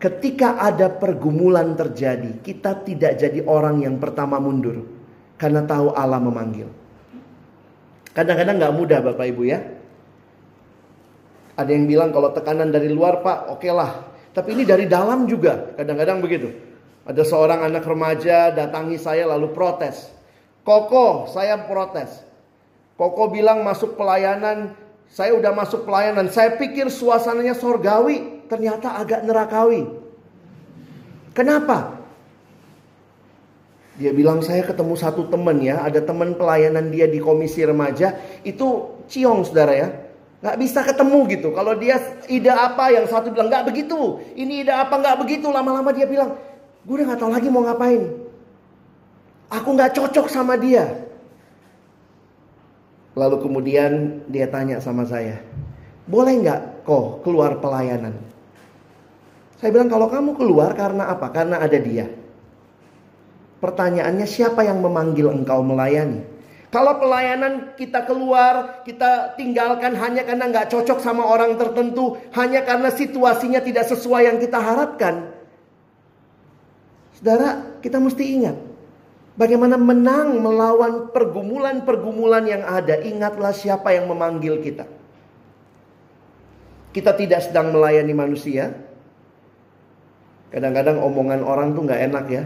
ketika 0.00 0.56
ada 0.64 0.88
pergumulan 0.88 1.76
terjadi, 1.76 2.40
kita 2.40 2.80
tidak 2.88 3.20
jadi 3.20 3.44
orang 3.44 3.84
yang 3.84 4.00
pertama 4.00 4.40
mundur 4.40 4.88
karena 5.36 5.68
tahu 5.68 5.92
Allah 5.92 6.24
memanggil. 6.24 6.72
Kadang-kadang 8.16 8.56
nggak 8.56 8.74
mudah 8.80 8.98
Bapak 9.12 9.28
Ibu 9.28 9.42
ya. 9.44 9.60
Ada 11.52 11.68
yang 11.68 11.84
bilang 11.84 12.16
kalau 12.16 12.32
tekanan 12.32 12.72
dari 12.72 12.88
luar 12.88 13.20
Pak, 13.20 13.52
oke 13.52 13.60
okay 13.60 13.72
lah. 13.76 14.11
Tapi 14.32 14.48
ini 14.56 14.64
dari 14.64 14.88
dalam 14.88 15.28
juga, 15.28 15.76
kadang-kadang 15.76 16.24
begitu. 16.24 16.48
Ada 17.04 17.20
seorang 17.26 17.68
anak 17.68 17.84
remaja 17.84 18.48
datangi 18.48 18.96
saya 18.96 19.28
lalu 19.28 19.52
protes. 19.52 20.08
Koko, 20.64 21.28
saya 21.28 21.60
protes. 21.68 22.24
Koko 22.96 23.28
bilang 23.28 23.60
masuk 23.60 23.98
pelayanan, 23.98 24.72
saya 25.12 25.36
udah 25.36 25.52
masuk 25.52 25.84
pelayanan. 25.84 26.32
Saya 26.32 26.56
pikir 26.56 26.88
suasananya 26.88 27.52
sorgawi, 27.52 28.46
ternyata 28.48 28.96
agak 28.96 29.26
nerakawi. 29.26 29.84
Kenapa? 31.36 32.00
Dia 34.00 34.16
bilang 34.16 34.40
saya 34.40 34.64
ketemu 34.64 34.96
satu 34.96 35.28
teman 35.28 35.60
ya, 35.60 35.84
ada 35.84 36.00
teman 36.00 36.32
pelayanan 36.32 36.88
dia 36.88 37.04
di 37.04 37.20
komisi 37.20 37.60
remaja, 37.60 38.16
itu 38.40 38.96
ciong 39.10 39.44
saudara 39.44 39.74
ya. 39.76 39.88
Gak 40.42 40.58
bisa 40.58 40.82
ketemu 40.82 41.18
gitu. 41.30 41.48
Kalau 41.54 41.78
dia 41.78 42.02
ide 42.26 42.50
apa 42.50 42.90
yang 42.90 43.06
satu 43.06 43.30
bilang 43.30 43.46
gak 43.46 43.70
begitu. 43.70 44.18
Ini 44.34 44.66
ide 44.66 44.74
apa 44.74 44.98
gak 44.98 45.22
begitu. 45.22 45.46
Lama-lama 45.48 45.94
dia 45.94 46.04
bilang, 46.04 46.34
gue 46.82 46.94
udah 46.98 47.14
gak 47.14 47.20
tahu 47.22 47.30
lagi 47.30 47.46
mau 47.46 47.62
ngapain. 47.62 48.10
Aku 49.54 49.78
gak 49.78 49.94
cocok 49.94 50.26
sama 50.26 50.58
dia. 50.58 51.02
Lalu 53.12 53.44
kemudian 53.44 54.24
dia 54.24 54.48
tanya 54.48 54.80
sama 54.80 55.04
saya, 55.04 55.36
boleh 56.08 56.32
nggak 56.40 56.88
kok 56.88 57.20
keluar 57.20 57.60
pelayanan? 57.60 58.16
Saya 59.60 59.68
bilang 59.68 59.92
kalau 59.92 60.08
kamu 60.08 60.32
keluar 60.32 60.72
karena 60.72 61.12
apa? 61.12 61.28
Karena 61.28 61.60
ada 61.60 61.76
dia. 61.76 62.08
Pertanyaannya 63.60 64.24
siapa 64.24 64.64
yang 64.64 64.80
memanggil 64.80 65.28
engkau 65.28 65.60
melayani? 65.60 66.24
Kalau 66.72 66.96
pelayanan 66.96 67.76
kita 67.76 68.08
keluar, 68.08 68.80
kita 68.88 69.36
tinggalkan 69.36 69.92
hanya 69.92 70.24
karena 70.24 70.48
nggak 70.48 70.72
cocok 70.72 71.04
sama 71.04 71.20
orang 71.28 71.60
tertentu, 71.60 72.16
hanya 72.32 72.64
karena 72.64 72.88
situasinya 72.88 73.60
tidak 73.60 73.92
sesuai 73.92 74.32
yang 74.32 74.40
kita 74.40 74.56
harapkan. 74.56 75.36
Saudara, 77.12 77.76
kita 77.84 78.00
mesti 78.00 78.24
ingat 78.24 78.56
bagaimana 79.36 79.76
menang 79.76 80.40
melawan 80.40 81.12
pergumulan-pergumulan 81.12 82.44
yang 82.48 82.64
ada. 82.64 83.04
Ingatlah 83.04 83.52
siapa 83.52 83.92
yang 83.92 84.08
memanggil 84.08 84.64
kita. 84.64 84.88
Kita 86.96 87.12
tidak 87.16 87.52
sedang 87.52 87.72
melayani 87.72 88.16
manusia. 88.16 88.72
Kadang-kadang 90.52 91.00
omongan 91.00 91.44
orang 91.44 91.76
tuh 91.76 91.84
nggak 91.84 92.02
enak 92.12 92.24
ya. 92.32 92.44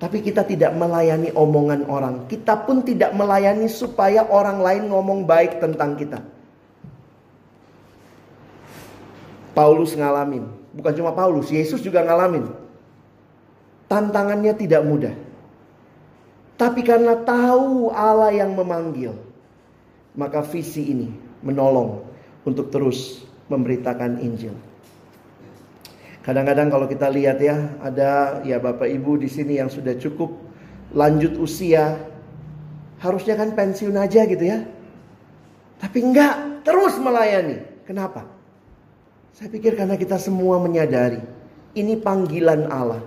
Tapi 0.00 0.24
kita 0.24 0.48
tidak 0.48 0.72
melayani 0.80 1.28
omongan 1.36 1.84
orang. 1.84 2.24
Kita 2.24 2.64
pun 2.64 2.80
tidak 2.80 3.12
melayani 3.12 3.68
supaya 3.68 4.24
orang 4.24 4.64
lain 4.64 4.88
ngomong 4.88 5.28
baik 5.28 5.60
tentang 5.60 5.92
kita. 6.00 6.24
Paulus 9.52 9.92
ngalamin. 9.92 10.48
Bukan 10.72 10.96
cuma 10.96 11.12
Paulus, 11.12 11.52
Yesus 11.52 11.84
juga 11.84 12.00
ngalamin. 12.00 12.48
Tantangannya 13.92 14.56
tidak 14.56 14.88
mudah. 14.88 15.12
Tapi 16.56 16.80
karena 16.80 17.20
tahu 17.20 17.92
Allah 17.92 18.32
yang 18.32 18.56
memanggil, 18.56 19.12
maka 20.16 20.40
visi 20.40 20.96
ini 20.96 21.12
menolong 21.44 22.08
untuk 22.48 22.72
terus 22.72 23.20
memberitakan 23.52 24.16
Injil. 24.24 24.69
Kadang-kadang 26.20 26.68
kalau 26.68 26.84
kita 26.84 27.08
lihat 27.08 27.40
ya, 27.40 27.80
ada 27.80 28.44
ya 28.44 28.60
Bapak 28.60 28.86
Ibu 28.86 29.16
di 29.16 29.28
sini 29.32 29.56
yang 29.56 29.72
sudah 29.72 29.96
cukup 29.96 30.28
lanjut 30.92 31.40
usia, 31.40 31.96
harusnya 33.00 33.40
kan 33.40 33.56
pensiun 33.56 33.96
aja 33.96 34.28
gitu 34.28 34.44
ya. 34.44 34.68
Tapi 35.80 35.98
enggak, 36.04 36.60
terus 36.60 37.00
melayani. 37.00 37.64
Kenapa? 37.88 38.28
Saya 39.32 39.48
pikir 39.48 39.72
karena 39.80 39.96
kita 39.96 40.20
semua 40.20 40.60
menyadari 40.60 41.24
ini 41.72 41.96
panggilan 41.96 42.68
Allah. 42.68 43.00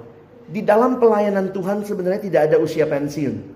Di 0.49 0.65
dalam 0.65 0.97
pelayanan 0.97 1.53
Tuhan 1.53 1.85
sebenarnya 1.85 2.21
tidak 2.25 2.41
ada 2.49 2.57
usia 2.57 2.89
pensiun. 2.89 3.52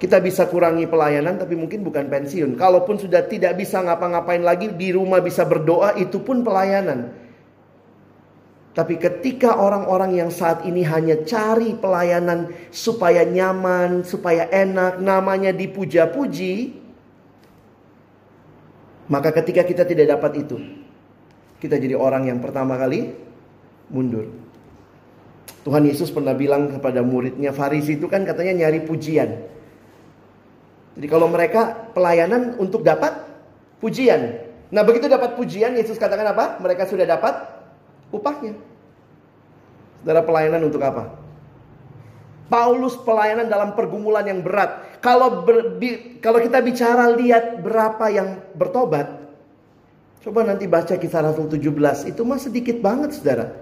Kita 0.00 0.16
bisa 0.16 0.48
kurangi 0.48 0.88
pelayanan 0.88 1.36
tapi 1.36 1.60
mungkin 1.60 1.84
bukan 1.84 2.08
pensiun. 2.08 2.56
Kalaupun 2.56 2.96
sudah 2.96 3.20
tidak 3.28 3.60
bisa 3.60 3.84
ngapa-ngapain 3.84 4.40
lagi 4.40 4.72
di 4.72 4.96
rumah 4.96 5.20
bisa 5.20 5.44
berdoa 5.44 5.92
itu 6.00 6.24
pun 6.24 6.40
pelayanan. 6.40 7.12
Tapi 8.72 8.96
ketika 8.96 9.60
orang-orang 9.60 10.16
yang 10.16 10.30
saat 10.32 10.64
ini 10.64 10.88
hanya 10.88 11.20
cari 11.28 11.76
pelayanan 11.76 12.48
supaya 12.72 13.28
nyaman, 13.28 14.00
supaya 14.08 14.48
enak, 14.48 15.04
namanya 15.04 15.52
dipuja-puji, 15.52 16.80
maka 19.12 19.36
ketika 19.36 19.68
kita 19.68 19.84
tidak 19.84 20.16
dapat 20.16 20.48
itu, 20.48 20.56
kita 21.60 21.76
jadi 21.76 21.92
orang 21.92 22.30
yang 22.30 22.40
pertama 22.40 22.80
kali 22.80 23.12
mundur. 23.92 24.32
Tuhan 25.60 25.84
Yesus 25.84 26.08
pernah 26.08 26.32
bilang 26.32 26.72
kepada 26.72 27.04
muridnya, 27.04 27.52
Farisi 27.52 28.00
itu 28.00 28.08
kan 28.08 28.24
katanya 28.24 28.64
nyari 28.64 28.80
pujian. 28.80 29.59
Jadi 30.98 31.06
kalau 31.06 31.30
mereka 31.30 31.90
pelayanan 31.94 32.58
untuk 32.58 32.82
dapat 32.82 33.22
pujian. 33.78 34.42
Nah 34.70 34.82
begitu 34.86 35.06
dapat 35.10 35.34
pujian, 35.34 35.74
Yesus 35.74 35.98
katakan 35.98 36.30
apa? 36.30 36.58
Mereka 36.62 36.86
sudah 36.86 37.06
dapat 37.06 37.46
upahnya. 38.10 38.54
Saudara 40.02 40.24
pelayanan 40.24 40.62
untuk 40.66 40.80
apa? 40.80 41.20
Paulus 42.50 42.98
pelayanan 43.06 43.46
dalam 43.46 43.78
pergumulan 43.78 44.26
yang 44.26 44.42
berat. 44.42 44.98
Kalau 44.98 45.46
ber, 45.46 45.78
bi, 45.78 46.18
kalau 46.18 46.42
kita 46.42 46.58
bicara 46.58 47.14
lihat 47.14 47.62
berapa 47.62 48.10
yang 48.10 48.42
bertobat, 48.58 49.06
coba 50.26 50.42
nanti 50.42 50.66
baca 50.66 50.98
kisah 50.98 51.22
Rasul 51.30 51.46
17, 51.46 52.10
itu 52.10 52.22
mah 52.26 52.42
sedikit 52.42 52.82
banget 52.82 53.14
saudara. 53.14 53.54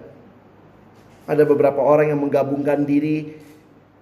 Ada 1.29 1.45
beberapa 1.45 1.77
orang 1.85 2.09
yang 2.09 2.19
menggabungkan 2.25 2.89
diri 2.89 3.37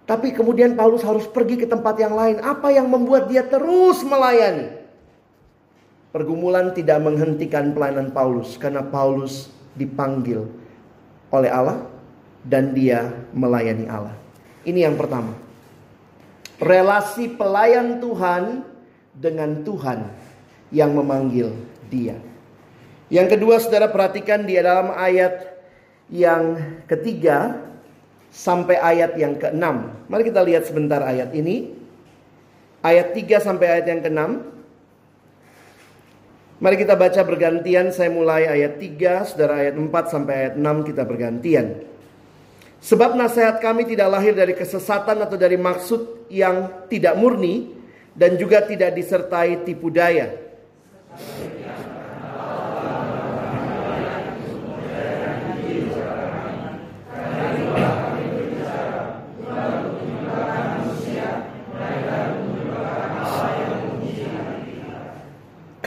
tapi 0.07 0.31
kemudian 0.31 0.79
Paulus 0.79 1.03
harus 1.03 1.27
pergi 1.27 1.59
ke 1.59 1.67
tempat 1.67 1.99
yang 1.99 2.15
lain. 2.15 2.39
Apa 2.39 2.71
yang 2.71 2.87
membuat 2.87 3.27
dia 3.27 3.43
terus 3.43 4.07
melayani? 4.07 4.71
Pergumulan 6.15 6.71
tidak 6.71 7.03
menghentikan 7.03 7.75
pelayanan 7.75 8.15
Paulus 8.15 8.55
karena 8.55 8.87
Paulus 8.87 9.51
dipanggil 9.75 10.47
oleh 11.27 11.51
Allah 11.51 11.83
dan 12.39 12.71
dia 12.71 13.11
melayani 13.35 13.85
Allah. 13.91 14.15
Ini 14.63 14.87
yang 14.87 14.95
pertama. 14.95 15.35
Relasi 16.57 17.27
pelayan 17.35 17.99
Tuhan 17.99 18.63
dengan 19.11 19.61
Tuhan 19.67 20.07
yang 20.71 20.95
memanggil 20.95 21.51
dia. 21.91 22.15
Yang 23.11 23.37
kedua, 23.37 23.59
saudara 23.59 23.91
perhatikan 23.91 24.47
di 24.47 24.55
dalam 24.55 24.89
ayat 24.95 25.59
yang 26.07 26.55
ketiga, 26.87 27.66
sampai 28.31 28.77
ayat 28.77 29.15
yang 29.17 29.35
ke-6. 29.39 29.65
Mari 30.07 30.23
kita 30.27 30.41
lihat 30.43 30.63
sebentar 30.67 31.01
ayat 31.03 31.31
ini. 31.33 31.73
Ayat 32.85 33.11
3 33.15 33.41
sampai 33.41 33.67
ayat 33.79 33.85
yang 33.89 34.01
ke-6. 34.05 34.21
Mari 36.57 36.75
kita 36.77 36.97
baca 36.97 37.21
bergantian. 37.21 37.93
Saya 37.93 38.09
mulai 38.09 38.49
ayat 38.49 38.81
3, 38.81 39.29
saudara 39.29 39.61
ayat 39.61 39.75
4 39.77 40.13
sampai 40.13 40.33
ayat 40.33 40.53
6 40.57 40.87
kita 40.89 41.03
bergantian. 41.05 41.67
Sebab 42.77 43.17
nasihat 43.17 43.57
kami 43.57 43.89
tidak 43.89 44.07
lahir 44.13 44.37
dari 44.37 44.53
kesesatan 44.53 45.17
atau 45.25 45.35
dari 45.35 45.57
maksud 45.57 46.29
yang 46.29 46.87
tidak 46.87 47.17
murni 47.17 47.73
dan 48.13 48.37
juga 48.37 48.61
tidak 48.65 48.93
disertai 48.93 49.65
tipu 49.65 49.89
daya. 49.89 50.33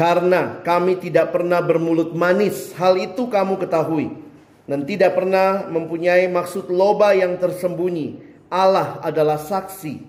Karena 0.01 0.65
kami 0.65 0.97
tidak 0.97 1.29
pernah 1.29 1.61
bermulut 1.61 2.17
manis, 2.17 2.73
hal 2.81 2.97
itu 2.97 3.29
kamu 3.29 3.61
ketahui. 3.61 4.17
Dan 4.65 4.89
tidak 4.89 5.13
pernah 5.13 5.69
mempunyai 5.69 6.25
maksud 6.25 6.73
loba 6.73 7.13
yang 7.13 7.37
tersembunyi. 7.37 8.17
Allah 8.49 8.97
adalah 9.05 9.37
saksi. 9.37 10.01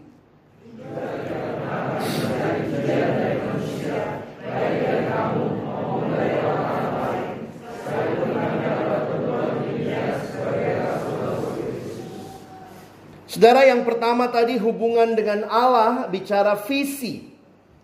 Saudara 13.27 13.67
yang 13.67 13.83
pertama 13.83 14.31
tadi 14.31 14.55
hubungan 14.55 15.19
dengan 15.19 15.51
Allah 15.51 16.07
bicara 16.07 16.55
visi. 16.63 17.30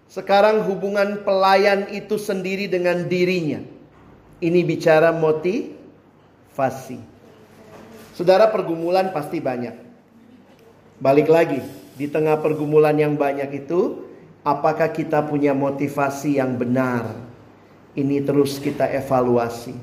Sekarang 0.08 0.64
hubungan 0.64 1.28
pelayan 1.28 1.92
itu 1.92 2.16
sendiri 2.16 2.72
dengan 2.72 3.04
dirinya. 3.12 3.60
Ini 4.40 4.64
bicara 4.64 5.12
motivasi. 5.12 7.00
Saudara 8.16 8.48
pergumulan 8.48 9.12
pasti 9.12 9.44
banyak. 9.44 9.76
Balik 10.98 11.30
lagi, 11.30 11.62
di 11.94 12.10
tengah 12.10 12.40
pergumulan 12.42 12.98
yang 12.98 13.14
banyak 13.14 13.68
itu, 13.68 14.08
apakah 14.42 14.90
kita 14.90 15.22
punya 15.28 15.54
motivasi 15.54 16.40
yang 16.40 16.58
benar? 16.58 17.14
Ini 17.94 18.24
terus 18.26 18.58
kita 18.58 18.90
evaluasi. 18.90 19.76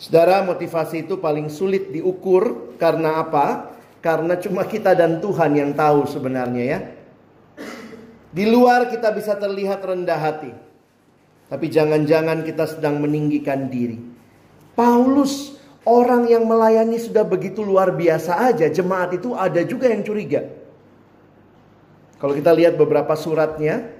Saudara, 0.00 0.42
motivasi 0.42 1.06
itu 1.06 1.20
paling 1.20 1.52
sulit 1.52 1.92
diukur 1.92 2.74
karena 2.80 3.20
apa? 3.22 3.74
Karena 4.00 4.38
cuma 4.38 4.64
kita 4.64 4.94
dan 4.94 5.18
Tuhan 5.20 5.52
yang 5.54 5.70
tahu 5.76 6.06
sebenarnya 6.08 6.64
ya. 6.64 6.78
Di 8.34 8.44
luar 8.46 8.90
kita 8.90 9.14
bisa 9.14 9.38
terlihat 9.38 9.82
rendah 9.82 10.18
hati. 10.18 10.52
Tapi 11.46 11.66
jangan-jangan 11.70 12.42
kita 12.42 12.66
sedang 12.66 12.98
meninggikan 12.98 13.70
diri. 13.70 14.02
Paulus 14.74 15.54
orang 15.86 16.26
yang 16.26 16.42
melayani 16.44 16.98
sudah 16.98 17.22
begitu 17.22 17.62
luar 17.62 17.94
biasa 17.94 18.50
aja. 18.50 18.66
Jemaat 18.66 19.14
itu 19.14 19.32
ada 19.32 19.62
juga 19.62 19.86
yang 19.86 20.02
curiga. 20.02 20.42
Kalau 22.18 22.34
kita 22.34 22.50
lihat 22.50 22.74
beberapa 22.74 23.14
suratnya. 23.14 23.94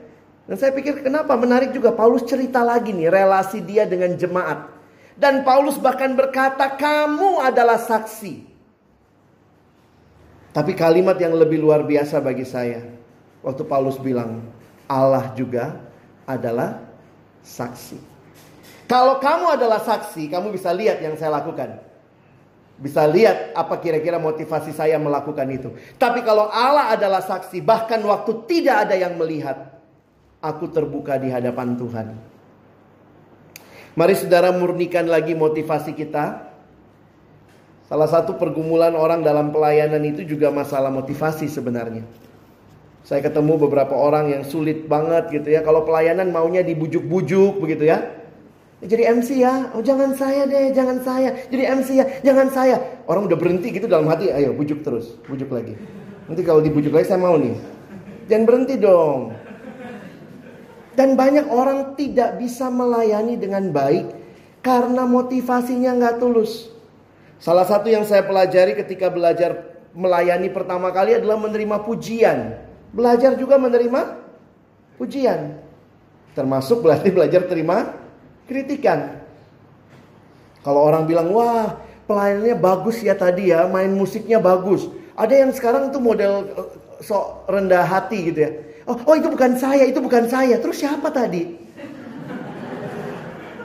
Dan 0.47 0.55
saya 0.59 0.71
pikir 0.75 1.03
kenapa 1.03 1.35
menarik 1.39 1.71
juga. 1.71 1.95
Paulus 1.95 2.27
cerita 2.27 2.63
lagi 2.67 2.91
nih 2.91 3.11
relasi 3.11 3.63
dia 3.63 3.87
dengan 3.87 4.15
jemaat. 4.19 4.75
Dan 5.17 5.47
Paulus 5.47 5.81
bahkan 5.81 6.13
berkata 6.13 6.77
kamu 6.77 7.41
adalah 7.41 7.81
saksi. 7.81 8.59
Tapi 10.53 10.73
kalimat 10.73 11.17
yang 11.21 11.37
lebih 11.37 11.61
luar 11.61 11.85
biasa 11.85 12.21
bagi 12.21 12.45
saya. 12.45 12.85
Waktu 13.47 13.63
Paulus 13.63 13.95
bilang 14.03 14.43
Allah 14.91 15.31
juga 15.39 15.79
adalah 16.27 16.83
saksi. 17.47 17.95
Kalau 18.91 19.23
kamu 19.23 19.55
adalah 19.55 19.79
saksi, 19.87 20.27
kamu 20.27 20.51
bisa 20.51 20.75
lihat 20.75 20.99
yang 20.99 21.15
saya 21.15 21.39
lakukan. 21.39 21.79
Bisa 22.77 23.07
lihat 23.07 23.55
apa 23.55 23.79
kira-kira 23.79 24.19
motivasi 24.19 24.75
saya 24.75 24.99
melakukan 24.99 25.47
itu. 25.49 25.71
Tapi 25.95 26.27
kalau 26.27 26.51
Allah 26.51 26.91
adalah 26.91 27.23
saksi, 27.23 27.63
bahkan 27.63 28.03
waktu 28.03 28.35
tidak 28.51 28.91
ada 28.91 28.99
yang 28.99 29.15
melihat, 29.15 29.79
aku 30.43 30.67
terbuka 30.67 31.15
di 31.15 31.31
hadapan 31.31 31.79
Tuhan. 31.79 32.07
Mari 33.97 34.15
saudara 34.19 34.51
murnikan 34.53 35.07
lagi 35.07 35.39
motivasi 35.39 35.95
kita. 35.95 36.51
Salah 37.87 38.11
satu 38.11 38.35
pergumulan 38.35 38.93
orang 38.99 39.23
dalam 39.23 39.55
pelayanan 39.55 40.03
itu 40.03 40.27
juga 40.27 40.51
masalah 40.51 40.91
motivasi 40.91 41.47
sebenarnya. 41.47 42.26
Saya 43.07 43.23
ketemu 43.23 43.55
beberapa 43.55 43.95
orang 43.95 44.35
yang 44.35 44.43
sulit 44.43 44.91
banget 44.91 45.31
gitu 45.31 45.55
ya. 45.55 45.63
Kalau 45.63 45.87
pelayanan 45.87 46.35
maunya 46.35 46.67
dibujuk-bujuk 46.67 47.63
begitu 47.63 47.87
ya. 47.87 48.03
Jadi 48.83 49.07
MC 49.07 49.29
ya, 49.39 49.71
oh 49.73 49.81
jangan 49.81 50.11
saya 50.19 50.43
deh, 50.43 50.75
jangan 50.75 50.99
saya. 51.07 51.39
Jadi 51.47 51.63
MC 51.71 51.89
ya, 52.03 52.05
jangan 52.27 52.51
saya. 52.51 52.77
Orang 53.07 53.31
udah 53.31 53.39
berhenti 53.39 53.71
gitu 53.71 53.87
dalam 53.87 54.11
hati, 54.11 54.35
ayo 54.35 54.51
bujuk 54.53 54.83
terus, 54.83 55.15
bujuk 55.23 55.55
lagi. 55.55 55.79
Nanti 56.27 56.43
kalau 56.43 56.59
dibujuk 56.59 56.91
lagi 56.91 57.07
saya 57.07 57.23
mau 57.23 57.39
nih. 57.39 57.55
Jangan 58.27 58.43
berhenti 58.43 58.75
dong. 58.75 59.39
Dan 60.99 61.15
banyak 61.15 61.47
orang 61.47 61.95
tidak 61.95 62.43
bisa 62.43 62.75
melayani 62.75 63.39
dengan 63.39 63.71
baik 63.71 64.19
karena 64.67 65.07
motivasinya 65.07 65.95
nggak 65.95 66.19
tulus. 66.19 66.75
Salah 67.39 67.71
satu 67.71 67.87
yang 67.87 68.03
saya 68.03 68.27
pelajari 68.27 68.75
ketika 68.75 69.15
belajar 69.15 69.79
melayani 69.95 70.51
pertama 70.51 70.91
kali 70.91 71.15
adalah 71.15 71.39
menerima 71.39 71.87
pujian. 71.87 72.66
Belajar 72.97 73.37
juga 73.37 73.61
menerima 73.61 74.25
pujian. 74.97 75.61
Termasuk 76.33 76.81
berarti 76.81 77.13
belajar 77.17 77.45
terima 77.45 77.93
kritikan. 78.49 79.21
Kalau 80.65 80.83
orang 80.83 81.05
bilang, 81.05 81.29
wah 81.31 81.77
pelayanannya 82.09 82.57
bagus 82.57 83.05
ya 83.05 83.13
tadi 83.13 83.53
ya, 83.53 83.69
main 83.69 83.93
musiknya 83.93 84.41
bagus. 84.41 84.89
Ada 85.13 85.45
yang 85.45 85.53
sekarang 85.53 85.93
tuh 85.93 86.01
model 86.01 86.49
eh, 86.57 86.69
sok 87.05 87.47
rendah 87.53 87.85
hati 87.85 88.33
gitu 88.33 88.41
ya. 88.41 88.51
Oh, 88.89 88.97
oh 88.97 89.15
itu 89.15 89.29
bukan 89.29 89.61
saya, 89.61 89.85
itu 89.85 90.01
bukan 90.01 90.25
saya. 90.27 90.57
Terus 90.57 90.81
siapa 90.81 91.13
tadi? 91.13 91.53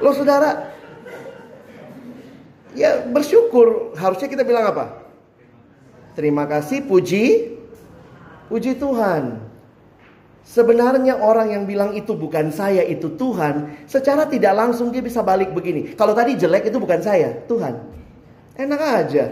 Loh 0.04 0.13
saudara, 0.13 0.76
ya 2.76 3.08
bersyukur. 3.08 3.96
Harusnya 3.96 4.28
kita 4.28 4.44
bilang 4.44 4.70
apa? 4.70 4.86
Terima 6.12 6.44
kasih, 6.44 6.84
puji, 6.84 7.51
puji 8.52 8.76
Tuhan. 8.76 9.48
Sebenarnya 10.44 11.16
orang 11.24 11.56
yang 11.56 11.64
bilang 11.64 11.96
itu 11.96 12.12
bukan 12.12 12.52
saya, 12.52 12.84
itu 12.84 13.16
Tuhan. 13.16 13.88
Secara 13.88 14.28
tidak 14.28 14.52
langsung 14.52 14.92
dia 14.92 15.00
bisa 15.00 15.24
balik 15.24 15.56
begini. 15.56 15.96
Kalau 15.96 16.12
tadi 16.12 16.36
jelek 16.36 16.68
itu 16.68 16.76
bukan 16.76 17.00
saya, 17.00 17.32
Tuhan. 17.48 17.80
Enak 18.60 18.82
aja. 18.84 19.32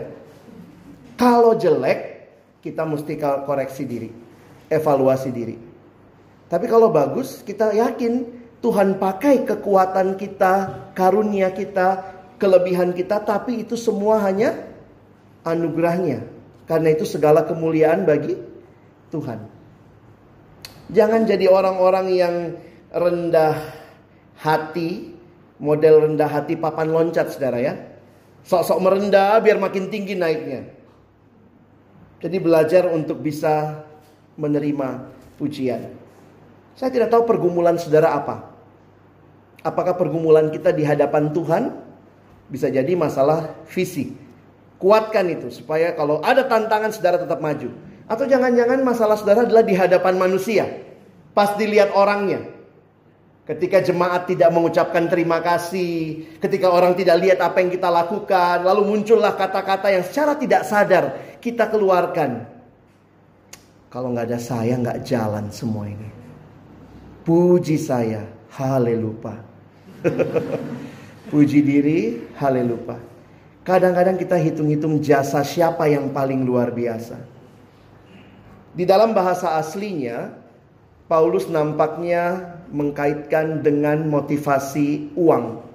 Kalau 1.19 1.59
jelek, 1.59 2.31
kita 2.63 2.87
mesti 2.87 3.19
koreksi 3.19 3.83
diri. 3.83 4.09
Evaluasi 4.71 5.29
diri. 5.35 5.59
Tapi 6.47 6.65
kalau 6.71 6.87
bagus, 6.87 7.43
kita 7.43 7.75
yakin 7.75 8.23
Tuhan 8.63 8.95
pakai 8.95 9.43
kekuatan 9.43 10.15
kita, 10.15 10.87
karunia 10.95 11.51
kita, 11.51 12.15
kelebihan 12.39 12.95
kita. 12.95 13.19
Tapi 13.19 13.67
itu 13.67 13.75
semua 13.75 14.23
hanya 14.23 14.55
anugerahnya. 15.43 16.23
Karena 16.63 16.95
itu 16.95 17.03
segala 17.03 17.43
kemuliaan 17.43 18.07
bagi 18.07 18.48
Tuhan. 19.09 19.39
Jangan 20.89 21.21
jadi 21.29 21.45
orang-orang 21.45 22.07
yang 22.09 22.35
rendah 22.89 23.53
hati, 24.41 25.13
model 25.61 26.09
rendah 26.09 26.25
hati 26.25 26.57
papan 26.57 26.89
loncat 26.89 27.29
saudara 27.29 27.61
ya. 27.61 27.73
Sok-sok 28.41 28.79
merendah 28.81 29.37
biar 29.43 29.61
makin 29.61 29.93
tinggi 29.93 30.17
naiknya. 30.17 30.65
Jadi 32.19 32.37
belajar 32.41 32.89
untuk 32.89 33.21
bisa 33.21 33.85
menerima 34.35 35.07
pujian. 35.37 35.93
Saya 36.75 36.89
tidak 36.89 37.11
tahu 37.11 37.27
pergumulan 37.27 37.75
saudara 37.75 38.15
apa. 38.15 38.49
Apakah 39.61 39.99
pergumulan 39.99 40.47
kita 40.49 40.71
di 40.71 40.87
hadapan 40.87 41.35
Tuhan? 41.35 41.63
Bisa 42.47 42.71
jadi 42.71 42.95
masalah 42.95 43.53
visi. 43.67 44.15
Kuatkan 44.79 45.27
itu 45.27 45.51
supaya 45.51 45.91
kalau 45.93 46.23
ada 46.23 46.47
tantangan 46.47 46.95
saudara 46.95 47.19
tetap 47.19 47.43
maju. 47.43 47.69
Atau 48.09 48.25
jangan-jangan 48.25 48.81
masalah 48.81 49.21
saudara 49.21 49.45
adalah 49.45 49.61
di 49.61 49.77
hadapan 49.77 50.17
manusia. 50.17 50.65
Pas 51.37 51.53
dilihat 51.53 51.93
orangnya. 51.93 52.41
Ketika 53.45 53.85
jemaat 53.85 54.25
tidak 54.25 54.49
mengucapkan 54.49 55.05
terima 55.05 55.45
kasih. 55.45 56.25
Ketika 56.41 56.73
orang 56.73 56.97
tidak 56.97 57.21
lihat 57.21 57.37
apa 57.37 57.61
yang 57.61 57.69
kita 57.69 57.85
lakukan. 57.85 58.65
Lalu 58.65 58.81
muncullah 58.97 59.37
kata-kata 59.37 59.93
yang 59.93 60.01
secara 60.01 60.33
tidak 60.41 60.65
sadar 60.65 61.37
kita 61.37 61.69
keluarkan. 61.69 62.49
Kalau 63.93 64.09
nggak 64.13 64.25
ada 64.25 64.39
saya 64.41 64.73
nggak 64.77 65.05
jalan 65.05 65.45
semua 65.53 65.85
ini. 65.85 66.09
Puji 67.25 67.77
saya, 67.77 68.25
haleluya. 68.57 69.37
Puji 71.29 71.61
diri, 71.61 72.25
haleluya. 72.41 72.97
Kadang-kadang 73.61 74.17
kita 74.17 74.33
hitung-hitung 74.33 74.97
jasa 74.97 75.45
siapa 75.45 75.85
yang 75.85 76.09
paling 76.09 76.41
luar 76.41 76.73
biasa. 76.73 77.38
Di 78.69 78.85
dalam 78.85 79.17
bahasa 79.17 79.57
aslinya, 79.57 80.29
Paulus 81.09 81.49
nampaknya 81.49 82.53
mengkaitkan 82.69 83.65
dengan 83.65 84.05
motivasi 84.05 85.17
uang. 85.17 85.65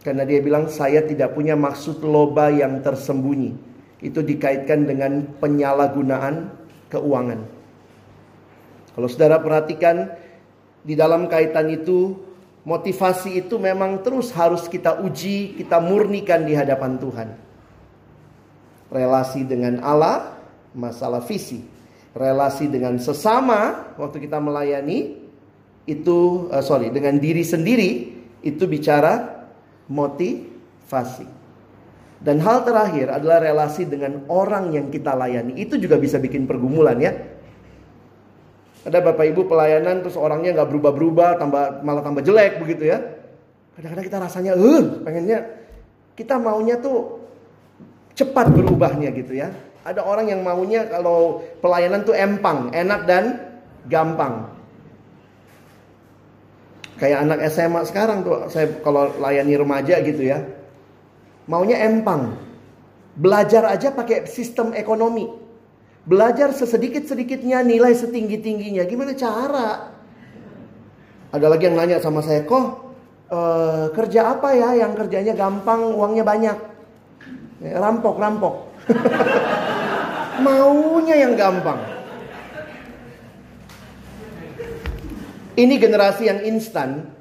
Karena 0.00 0.24
dia 0.24 0.40
bilang 0.40 0.68
saya 0.72 1.04
tidak 1.04 1.36
punya 1.36 1.52
maksud 1.56 2.00
loba 2.00 2.48
yang 2.48 2.80
tersembunyi. 2.80 3.52
Itu 4.00 4.24
dikaitkan 4.24 4.88
dengan 4.88 5.28
penyalahgunaan 5.40 6.52
keuangan. 6.88 7.40
Kalau 8.96 9.08
saudara 9.08 9.40
perhatikan 9.40 10.12
di 10.84 10.96
dalam 10.96 11.28
kaitan 11.28 11.68
itu 11.68 12.16
motivasi 12.64 13.44
itu 13.44 13.60
memang 13.60 14.00
terus 14.00 14.32
harus 14.32 14.68
kita 14.72 15.04
uji, 15.04 15.56
kita 15.56 15.84
murnikan 15.84 16.48
di 16.48 16.56
hadapan 16.56 16.96
Tuhan. 16.96 17.28
Relasi 18.92 19.44
dengan 19.44 19.80
Allah, 19.84 20.36
masalah 20.76 21.24
visi 21.24 21.73
relasi 22.14 22.70
dengan 22.70 22.94
sesama 23.02 23.92
waktu 23.98 24.22
kita 24.22 24.38
melayani 24.38 25.18
itu 25.84 26.48
uh, 26.48 26.62
sorry 26.64 26.88
dengan 26.94 27.18
diri 27.18 27.42
sendiri 27.42 27.90
itu 28.40 28.64
bicara 28.70 29.44
motivasi. 29.90 31.26
Dan 32.24 32.40
hal 32.40 32.64
terakhir 32.64 33.12
adalah 33.12 33.36
relasi 33.36 33.84
dengan 33.84 34.24
orang 34.32 34.72
yang 34.72 34.88
kita 34.88 35.12
layani. 35.12 35.60
Itu 35.60 35.76
juga 35.76 36.00
bisa 36.00 36.16
bikin 36.16 36.48
pergumulan 36.48 36.96
ya. 36.96 37.12
Ada 38.84 39.00
bapak 39.04 39.28
ibu 39.28 39.44
pelayanan 39.44 40.00
terus 40.00 40.16
orangnya 40.16 40.56
nggak 40.56 40.68
berubah-berubah, 40.72 41.36
tambah 41.36 41.84
malah 41.84 42.00
tambah 42.00 42.24
jelek 42.24 42.64
begitu 42.64 42.88
ya. 42.88 43.00
Kadang-kadang 43.76 44.06
kita 44.08 44.18
rasanya, 44.24 44.52
eh, 44.56 44.60
uh, 44.60 44.82
pengennya 45.04 45.38
kita 46.16 46.40
maunya 46.40 46.80
tuh 46.80 47.20
cepat 48.16 48.48
berubahnya 48.56 49.12
gitu 49.12 49.36
ya. 49.36 49.52
Ada 49.84 50.00
orang 50.00 50.32
yang 50.32 50.40
maunya 50.40 50.88
kalau 50.88 51.44
pelayanan 51.60 52.08
tuh 52.08 52.16
empang, 52.16 52.72
enak 52.72 53.00
dan 53.04 53.24
gampang. 53.84 54.48
Kayak 56.96 57.28
anak 57.28 57.38
SMA 57.52 57.84
sekarang 57.84 58.24
tuh, 58.24 58.48
saya 58.48 58.80
kalau 58.80 59.12
layani 59.20 59.60
remaja 59.60 60.00
gitu 60.00 60.24
ya. 60.24 60.40
Maunya 61.44 61.84
empang. 61.84 62.32
Belajar 63.14 63.68
aja 63.68 63.92
pakai 63.92 64.24
sistem 64.24 64.72
ekonomi. 64.72 65.28
Belajar 66.08 66.56
sesedikit-sedikitnya 66.56 67.60
nilai 67.60 67.92
setinggi-tingginya. 67.92 68.88
Gimana 68.88 69.12
cara? 69.12 69.92
Ada 71.28 71.46
lagi 71.50 71.68
yang 71.68 71.76
nanya 71.76 72.00
sama 72.00 72.24
saya, 72.24 72.46
kok 72.46 72.64
uh, 73.28 73.90
kerja 73.92 74.38
apa 74.38 74.54
ya 74.54 74.86
yang 74.86 74.96
kerjanya 74.96 75.34
gampang, 75.36 75.92
uangnya 75.92 76.24
banyak? 76.24 76.58
Rampok, 77.64 78.16
rampok. 78.16 78.73
Maunya 80.44 81.16
yang 81.24 81.34
gampang. 81.38 81.80
Ini 85.54 85.74
generasi 85.78 86.26
yang 86.26 86.42
instan 86.42 87.14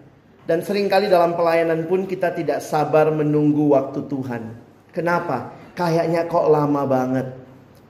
dan 0.50 0.66
sering 0.66 0.90
kali 0.90 1.06
dalam 1.06 1.38
pelayanan 1.38 1.86
pun 1.86 2.10
kita 2.10 2.34
tidak 2.34 2.66
sabar 2.66 3.14
menunggu 3.14 3.72
waktu 3.72 4.10
Tuhan. 4.10 4.44
Kenapa? 4.90 5.54
Kayaknya 5.78 6.26
kok 6.26 6.50
lama 6.50 6.84
banget. 6.90 7.28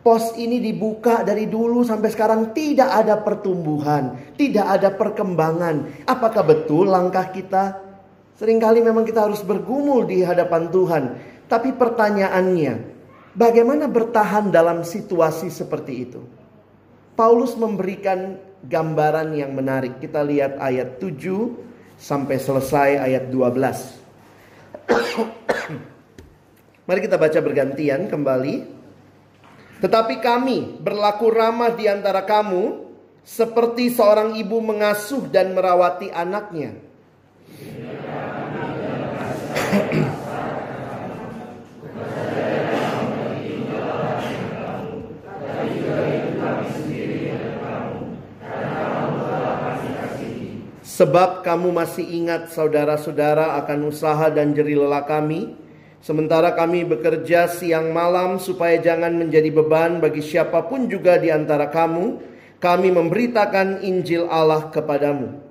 Pos 0.03 0.35
ini 0.35 0.59
dibuka 0.59 1.23
dari 1.23 1.47
dulu 1.47 1.87
sampai 1.87 2.11
sekarang 2.11 2.51
tidak 2.51 2.91
ada 2.91 3.23
pertumbuhan, 3.23 4.35
tidak 4.35 4.67
ada 4.67 4.91
perkembangan. 4.91 6.03
Apakah 6.03 6.43
betul 6.43 6.91
langkah 6.91 7.31
kita? 7.31 7.79
Seringkali 8.35 8.83
memang 8.83 9.07
kita 9.07 9.23
harus 9.23 9.39
bergumul 9.39 10.03
di 10.03 10.19
hadapan 10.19 10.67
Tuhan. 10.67 11.03
Tapi 11.47 11.71
pertanyaannya, 11.71 12.92
Bagaimana 13.33 13.89
bertahan 13.89 14.53
dalam 14.53 14.85
situasi 14.85 15.49
seperti 15.49 16.05
itu? 16.05 16.21
Paulus 17.17 17.57
memberikan 17.57 18.37
gambaran 18.61 19.33
yang 19.33 19.57
menarik. 19.57 19.97
Kita 19.97 20.21
lihat 20.21 20.61
ayat 20.61 21.01
7 21.01 21.97
sampai 21.97 22.37
selesai 22.37 23.01
ayat 23.01 23.33
12. 23.33 24.85
Mari 26.87 26.99
kita 27.01 27.17
baca 27.17 27.39
bergantian 27.41 28.05
kembali. 28.05 28.69
Tetapi 29.81 30.15
kami 30.21 30.77
berlaku 30.77 31.33
ramah 31.33 31.73
di 31.73 31.89
antara 31.89 32.21
kamu 32.23 32.85
seperti 33.25 33.89
seorang 33.89 34.37
ibu 34.37 34.61
mengasuh 34.61 35.25
dan 35.27 35.57
merawati 35.57 36.13
anaknya. 36.13 36.77
Sebab 50.93 51.41
kamu 51.41 51.73
masih 51.73 52.05
ingat 52.05 52.53
saudara-saudara 52.53 53.57
akan 53.65 53.89
usaha 53.89 54.29
dan 54.29 54.53
lelah 54.53 55.01
kami. 55.09 55.57
Sementara 56.05 56.53
kami 56.53 56.85
bekerja 56.85 57.49
siang 57.49 57.89
malam 57.89 58.37
supaya 58.37 58.77
jangan 58.77 59.17
menjadi 59.17 59.49
beban 59.49 59.97
bagi 59.97 60.21
siapa 60.21 60.69
pun 60.69 60.85
juga 60.85 61.17
di 61.17 61.33
antara 61.33 61.73
kamu. 61.73 62.21
Kami 62.61 62.93
memberitakan 62.93 63.81
Injil 63.81 64.29
Allah 64.29 64.69
kepadamu. 64.69 65.41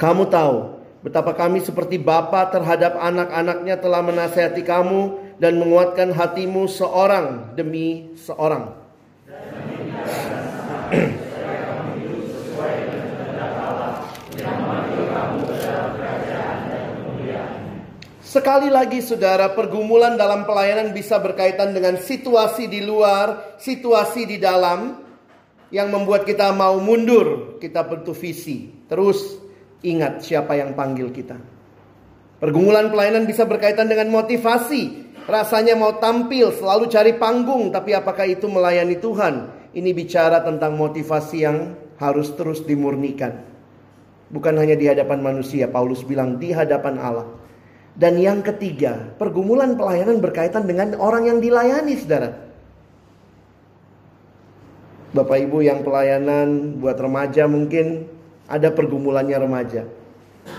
Kamu 0.00 0.32
tahu 0.32 0.56
betapa 1.04 1.36
kami 1.36 1.60
seperti 1.60 2.00
bapa 2.00 2.48
terhadap 2.48 2.96
anak-anaknya 2.96 3.76
telah 3.76 4.00
menasehati 4.00 4.64
kamu 4.64 5.25
dan 5.36 5.60
menguatkan 5.60 6.12
hatimu 6.12 6.64
seorang 6.68 7.56
demi 7.56 8.16
seorang. 8.16 8.72
Sekali 18.36 18.68
lagi 18.68 19.00
saudara, 19.00 19.48
pergumulan 19.56 20.12
dalam 20.20 20.44
pelayanan 20.44 20.92
bisa 20.92 21.16
berkaitan 21.16 21.72
dengan 21.72 21.96
situasi 21.96 22.68
di 22.68 22.84
luar, 22.84 23.56
situasi 23.56 24.28
di 24.28 24.36
dalam 24.36 25.00
yang 25.72 25.88
membuat 25.88 26.28
kita 26.28 26.52
mau 26.52 26.76
mundur. 26.76 27.56
Kita 27.56 27.88
butuh 27.88 28.12
visi. 28.12 28.68
Terus 28.92 29.40
ingat 29.80 30.20
siapa 30.20 30.52
yang 30.52 30.76
panggil 30.76 31.08
kita. 31.16 31.38
Pergumulan 32.36 32.92
pelayanan 32.92 33.24
bisa 33.24 33.48
berkaitan 33.48 33.88
dengan 33.88 34.12
motivasi. 34.12 35.05
Rasanya 35.26 35.74
mau 35.74 35.98
tampil, 35.98 36.54
selalu 36.54 36.86
cari 36.86 37.18
panggung, 37.18 37.74
tapi 37.74 37.90
apakah 37.98 38.30
itu 38.30 38.46
melayani 38.46 38.94
Tuhan? 38.94 39.50
Ini 39.74 39.90
bicara 39.90 40.38
tentang 40.46 40.78
motivasi 40.78 41.36
yang 41.42 41.74
harus 41.98 42.30
terus 42.38 42.62
dimurnikan. 42.62 43.42
Bukan 44.30 44.54
hanya 44.54 44.78
di 44.78 44.86
hadapan 44.86 45.18
manusia, 45.26 45.66
Paulus 45.66 46.06
bilang 46.06 46.38
di 46.38 46.54
hadapan 46.54 46.94
Allah. 47.02 47.26
Dan 47.98 48.22
yang 48.22 48.38
ketiga, 48.46 49.18
pergumulan 49.18 49.74
pelayanan 49.74 50.22
berkaitan 50.22 50.62
dengan 50.62 50.94
orang 50.94 51.26
yang 51.26 51.38
dilayani, 51.42 51.94
saudara. 51.98 52.30
Bapak 55.10 55.38
Ibu 55.48 55.58
yang 55.64 55.82
pelayanan 55.82 56.78
buat 56.78 57.00
remaja 57.02 57.48
mungkin 57.50 58.06
ada 58.46 58.70
pergumulannya 58.70 59.38
remaja. 59.42 59.82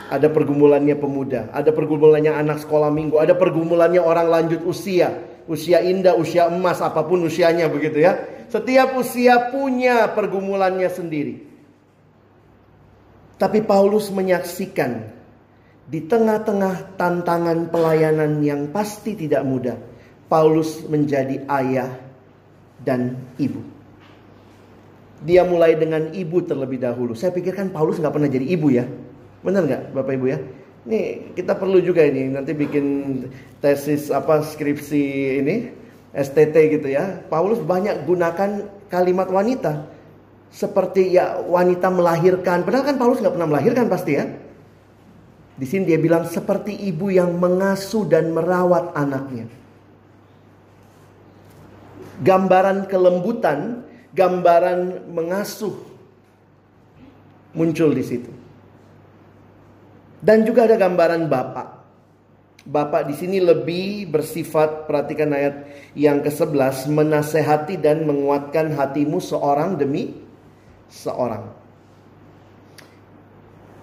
Ada 0.08 0.32
pergumulannya 0.32 0.96
pemuda, 0.96 1.52
ada 1.52 1.72
pergumulannya 1.72 2.32
anak 2.32 2.64
sekolah 2.64 2.92
minggu, 2.92 3.20
ada 3.20 3.36
pergumulannya 3.36 4.00
orang 4.00 4.28
lanjut 4.28 4.64
usia, 4.64 5.16
usia 5.48 5.84
indah, 5.84 6.16
usia 6.16 6.48
emas, 6.48 6.84
apa 6.84 7.04
pun 7.04 7.24
usianya 7.24 7.68
begitu 7.72 8.04
ya. 8.04 8.20
Setiap 8.48 8.96
usia 8.96 9.52
punya 9.52 10.08
pergumulannya 10.16 10.88
sendiri. 10.88 11.36
Tapi 13.38 13.60
Paulus 13.64 14.10
menyaksikan 14.10 15.14
di 15.88 16.04
tengah-tengah 16.04 17.00
tantangan 17.00 17.72
pelayanan 17.72 18.44
yang 18.44 18.72
pasti 18.72 19.16
tidak 19.16 19.44
mudah, 19.48 19.78
Paulus 20.28 20.84
menjadi 20.88 21.48
ayah 21.48 21.96
dan 22.84 23.16
ibu. 23.40 23.64
Dia 25.24 25.42
mulai 25.48 25.74
dengan 25.74 26.14
ibu 26.14 26.46
terlebih 26.46 26.78
dahulu. 26.78 27.18
Saya 27.18 27.34
pikirkan 27.34 27.74
Paulus 27.74 27.98
nggak 27.98 28.14
pernah 28.14 28.30
jadi 28.30 28.46
ibu 28.54 28.68
ya. 28.70 28.86
Benar 29.42 29.62
nggak 29.66 29.84
Bapak 29.94 30.14
Ibu 30.18 30.26
ya? 30.30 30.40
Nih 30.88 31.36
kita 31.36 31.54
perlu 31.60 31.84
juga 31.84 32.06
ini 32.08 32.32
nanti 32.32 32.56
bikin 32.56 32.86
tesis 33.60 34.08
apa 34.08 34.40
skripsi 34.40 35.04
ini 35.44 35.56
STT 36.16 36.80
gitu 36.80 36.88
ya. 36.88 37.22
Paulus 37.28 37.60
banyak 37.60 38.08
gunakan 38.08 38.66
kalimat 38.88 39.28
wanita 39.28 39.98
seperti 40.48 41.12
ya 41.12 41.44
wanita 41.44 41.92
melahirkan. 41.92 42.64
Padahal 42.64 42.86
kan 42.88 42.98
Paulus 42.98 43.20
nggak 43.20 43.36
pernah 43.36 43.50
melahirkan 43.50 43.86
pasti 43.92 44.12
ya. 44.16 44.26
Di 45.58 45.66
sini 45.66 45.90
dia 45.90 45.98
bilang 45.98 46.30
seperti 46.30 46.72
ibu 46.86 47.10
yang 47.10 47.34
mengasuh 47.36 48.06
dan 48.06 48.30
merawat 48.30 48.94
anaknya. 48.94 49.50
Gambaran 52.22 52.86
kelembutan, 52.86 53.86
gambaran 54.14 55.10
mengasuh 55.10 55.74
muncul 57.58 57.90
di 57.94 58.06
situ. 58.06 58.37
Dan 60.28 60.44
juga 60.44 60.68
ada 60.68 60.76
gambaran 60.76 61.32
Bapak. 61.32 61.68
Bapak 62.68 63.08
di 63.08 63.16
sini 63.16 63.40
lebih 63.40 64.12
bersifat, 64.12 64.84
perhatikan 64.84 65.32
ayat 65.32 65.72
yang 65.96 66.20
ke-11, 66.20 66.92
menasehati 66.92 67.80
dan 67.80 68.04
menguatkan 68.04 68.76
hatimu 68.76 69.24
seorang 69.24 69.80
demi 69.80 70.12
seorang. 70.92 71.48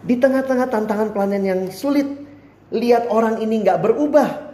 Di 0.05 0.21
tengah-tengah 0.21 0.69
tantangan 0.69 1.17
pelayanan 1.17 1.45
yang 1.49 1.61
sulit, 1.73 2.05
lihat 2.77 3.09
orang 3.09 3.41
ini 3.41 3.65
nggak 3.65 3.81
berubah. 3.81 4.53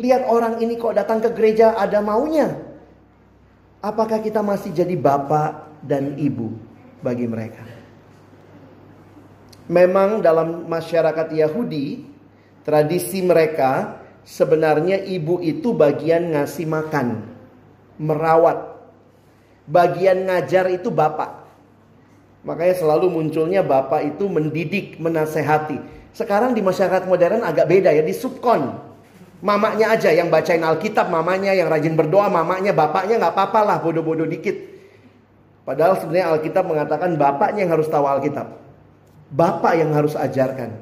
Lihat 0.00 0.24
orang 0.24 0.56
ini 0.64 0.80
kok 0.80 0.96
datang 0.96 1.20
ke 1.20 1.36
gereja 1.36 1.76
ada 1.76 2.00
maunya. 2.00 2.56
Apakah 3.84 4.24
kita 4.24 4.40
masih 4.40 4.72
jadi 4.72 4.96
bapak 4.96 5.84
dan 5.84 6.16
ibu 6.16 6.56
bagi 7.04 7.28
mereka? 7.28 7.79
Memang 9.70 10.18
dalam 10.18 10.66
masyarakat 10.66 11.30
Yahudi, 11.30 12.02
tradisi 12.66 13.22
mereka 13.22 14.02
sebenarnya 14.26 14.98
ibu 15.06 15.38
itu 15.38 15.70
bagian 15.70 16.34
ngasih 16.34 16.66
makan, 16.66 17.22
merawat. 18.02 18.66
Bagian 19.70 20.26
ngajar 20.26 20.66
itu 20.74 20.90
bapak. 20.90 21.46
Makanya 22.42 22.82
selalu 22.82 23.14
munculnya 23.14 23.62
bapak 23.62 24.10
itu 24.10 24.26
mendidik, 24.26 24.98
menasehati. 24.98 25.78
Sekarang 26.10 26.50
di 26.50 26.66
masyarakat 26.66 27.06
modern 27.06 27.46
agak 27.46 27.70
beda 27.70 27.94
ya, 27.94 28.02
di 28.02 28.10
subkon. 28.10 28.74
Mamanya 29.38 29.94
aja 29.94 30.10
yang 30.10 30.34
bacain 30.34 30.66
Alkitab, 30.66 31.06
mamanya 31.14 31.54
yang 31.54 31.70
rajin 31.70 31.94
berdoa, 31.94 32.26
mamanya, 32.26 32.74
bapaknya 32.74 33.22
nggak 33.22 33.38
apa-apa 33.38 33.60
lah, 33.62 33.76
bodoh-bodoh 33.78 34.26
dikit. 34.26 34.58
Padahal 35.62 35.94
sebenarnya 36.02 36.34
Alkitab 36.34 36.66
mengatakan 36.66 37.14
bapaknya 37.14 37.62
yang 37.62 37.78
harus 37.78 37.86
tahu 37.86 38.02
Alkitab. 38.10 38.69
Bapak 39.30 39.78
yang 39.78 39.94
harus 39.94 40.18
ajarkan. 40.18 40.74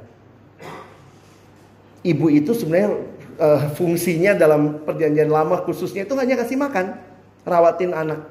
Ibu 2.00 2.26
itu 2.32 2.56
sebenarnya 2.56 3.04
uh, 3.36 3.60
fungsinya 3.76 4.32
dalam 4.32 4.82
perjanjian 4.88 5.28
lama 5.28 5.60
khususnya 5.68 6.08
itu 6.08 6.16
hanya 6.16 6.40
kasih 6.40 6.56
makan, 6.56 6.96
rawatin 7.44 7.92
anak. 7.92 8.24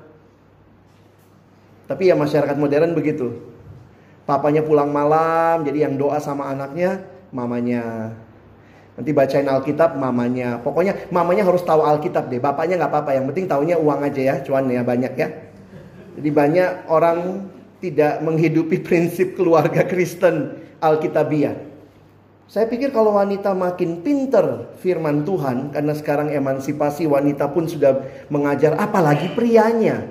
Tapi 1.85 2.09
ya 2.09 2.15
masyarakat 2.17 2.57
modern 2.57 2.97
begitu. 2.97 3.31
Papanya 4.27 4.59
pulang 4.59 4.91
malam, 4.91 5.63
jadi 5.63 5.87
yang 5.87 5.95
doa 5.95 6.19
sama 6.19 6.51
anaknya, 6.51 6.99
mamanya. 7.31 8.11
Nanti 8.99 9.13
bacain 9.15 9.47
Alkitab, 9.47 9.95
mamanya. 9.95 10.59
Pokoknya 10.59 11.07
mamanya 11.13 11.47
harus 11.47 11.63
tahu 11.63 11.85
Alkitab 11.85 12.27
deh. 12.27 12.41
Bapaknya 12.41 12.75
nggak 12.81 12.91
apa-apa, 12.91 13.15
yang 13.15 13.29
penting 13.31 13.47
taunya 13.47 13.79
uang 13.79 14.03
aja 14.03 14.21
ya, 14.33 14.35
cuan 14.43 14.67
ya 14.67 14.83
banyak 14.83 15.13
ya. 15.15 15.27
Jadi 16.17 16.29
banyak 16.33 16.91
orang 16.91 17.47
tidak 17.83 18.21
menghidupi 18.25 18.81
prinsip 18.87 19.37
keluarga 19.37 19.85
Kristen 19.85 20.61
Alkitabiah. 20.81 21.67
Saya 22.47 22.63
pikir 22.63 22.95
kalau 22.95 23.19
wanita 23.19 23.51
makin 23.51 23.99
pinter 23.99 24.71
firman 24.79 25.27
Tuhan, 25.27 25.75
karena 25.75 25.91
sekarang 25.91 26.31
emansipasi 26.31 27.03
wanita 27.03 27.51
pun 27.51 27.67
sudah 27.67 28.07
mengajar, 28.31 28.79
apalagi 28.79 29.35
prianya. 29.35 30.07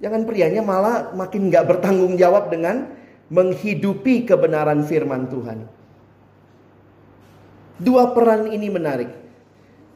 Jangan 0.00 0.28
prianya 0.28 0.60
malah 0.60 1.16
makin 1.16 1.48
nggak 1.48 1.64
bertanggung 1.64 2.20
jawab 2.20 2.52
dengan 2.52 2.84
menghidupi 3.32 4.28
kebenaran 4.28 4.84
firman 4.84 5.24
Tuhan. 5.32 5.64
Dua 7.80 8.12
peran 8.12 8.52
ini 8.52 8.68
menarik. 8.68 9.08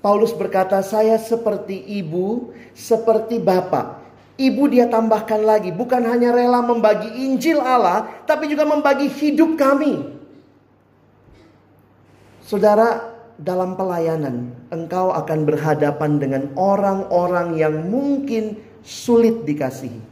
Paulus 0.00 0.32
berkata, 0.32 0.80
saya 0.80 1.20
seperti 1.20 1.80
ibu, 2.00 2.52
seperti 2.72 3.40
bapak. 3.40 4.03
Ibu 4.34 4.66
dia 4.66 4.90
tambahkan 4.90 5.46
lagi, 5.46 5.70
bukan 5.70 6.02
hanya 6.10 6.34
rela 6.34 6.58
membagi 6.58 7.06
Injil 7.22 7.62
Allah, 7.62 8.10
tapi 8.26 8.50
juga 8.50 8.66
membagi 8.66 9.06
hidup 9.06 9.54
kami. 9.54 10.02
Saudara, 12.42 13.14
dalam 13.38 13.78
pelayanan, 13.78 14.50
engkau 14.74 15.14
akan 15.14 15.46
berhadapan 15.46 16.18
dengan 16.18 16.42
orang-orang 16.58 17.54
yang 17.54 17.86
mungkin 17.86 18.58
sulit 18.82 19.46
dikasihi. 19.46 20.02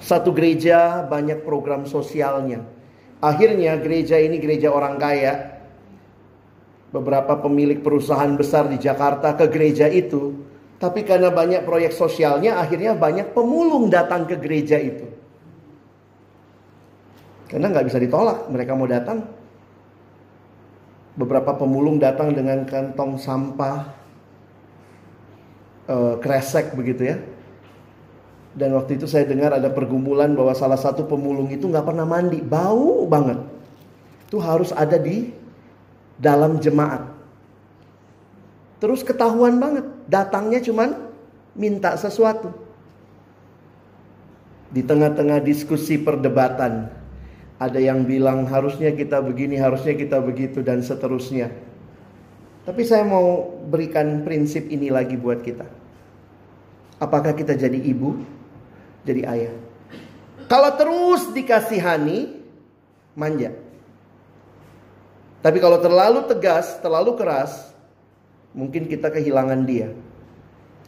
Satu 0.00 0.32
gereja 0.32 1.04
banyak 1.04 1.44
program 1.44 1.84
sosialnya. 1.84 2.64
Akhirnya 3.20 3.76
gereja 3.76 4.16
ini 4.16 4.40
gereja 4.40 4.72
orang 4.72 4.96
kaya. 4.96 5.60
Beberapa 6.90 7.38
pemilik 7.38 7.84
perusahaan 7.84 8.34
besar 8.34 8.66
di 8.66 8.80
Jakarta 8.80 9.36
ke 9.36 9.46
gereja 9.52 9.86
itu 9.86 10.49
tapi 10.80 11.04
karena 11.04 11.28
banyak 11.28 11.68
proyek 11.68 11.92
sosialnya, 11.92 12.56
akhirnya 12.56 12.96
banyak 12.96 13.36
pemulung 13.36 13.92
datang 13.92 14.24
ke 14.24 14.40
gereja 14.40 14.80
itu. 14.80 15.04
Karena 17.52 17.68
nggak 17.68 17.84
bisa 17.92 18.00
ditolak, 18.00 18.48
mereka 18.48 18.72
mau 18.72 18.88
datang. 18.88 19.28
Beberapa 21.20 21.52
pemulung 21.52 22.00
datang 22.00 22.32
dengan 22.32 22.64
kantong 22.64 23.20
sampah 23.20 23.92
uh, 25.84 26.14
kresek 26.16 26.72
begitu 26.72 27.12
ya. 27.12 27.16
Dan 28.56 28.72
waktu 28.72 28.96
itu 28.96 29.04
saya 29.04 29.28
dengar 29.28 29.52
ada 29.52 29.68
pergumulan 29.68 30.32
bahwa 30.32 30.56
salah 30.56 30.80
satu 30.80 31.04
pemulung 31.04 31.52
itu 31.52 31.68
nggak 31.68 31.84
pernah 31.84 32.08
mandi, 32.08 32.40
bau 32.40 33.04
banget. 33.04 33.36
Itu 34.32 34.40
harus 34.40 34.72
ada 34.72 34.96
di 34.96 35.28
dalam 36.16 36.56
jemaat. 36.56 37.04
Terus 38.80 39.04
ketahuan 39.04 39.60
banget, 39.60 39.84
datangnya 40.10 40.58
cuman 40.58 41.14
minta 41.54 41.94
sesuatu. 41.94 42.50
Di 44.70 44.82
tengah-tengah 44.82 45.42
diskusi 45.42 45.98
perdebatan, 45.98 46.90
ada 47.58 47.78
yang 47.78 48.06
bilang 48.06 48.46
harusnya 48.46 48.90
kita 48.94 49.22
begini, 49.22 49.58
harusnya 49.58 49.94
kita 49.94 50.18
begitu 50.18 50.62
dan 50.62 50.82
seterusnya. 50.82 51.50
Tapi 52.66 52.82
saya 52.86 53.06
mau 53.06 53.50
berikan 53.66 54.22
prinsip 54.22 54.70
ini 54.70 54.90
lagi 54.90 55.18
buat 55.18 55.42
kita. 55.42 55.66
Apakah 57.00 57.34
kita 57.34 57.56
jadi 57.56 57.78
ibu, 57.80 58.20
jadi 59.02 59.26
ayah? 59.26 59.54
Kalau 60.46 60.70
terus 60.78 61.30
dikasihani, 61.34 62.42
manja. 63.18 63.56
Tapi 65.40 65.58
kalau 65.58 65.80
terlalu 65.80 66.28
tegas, 66.28 66.78
terlalu 66.84 67.16
keras, 67.16 67.69
mungkin 68.54 68.86
kita 68.90 69.10
kehilangan 69.10 69.66
dia. 69.66 69.94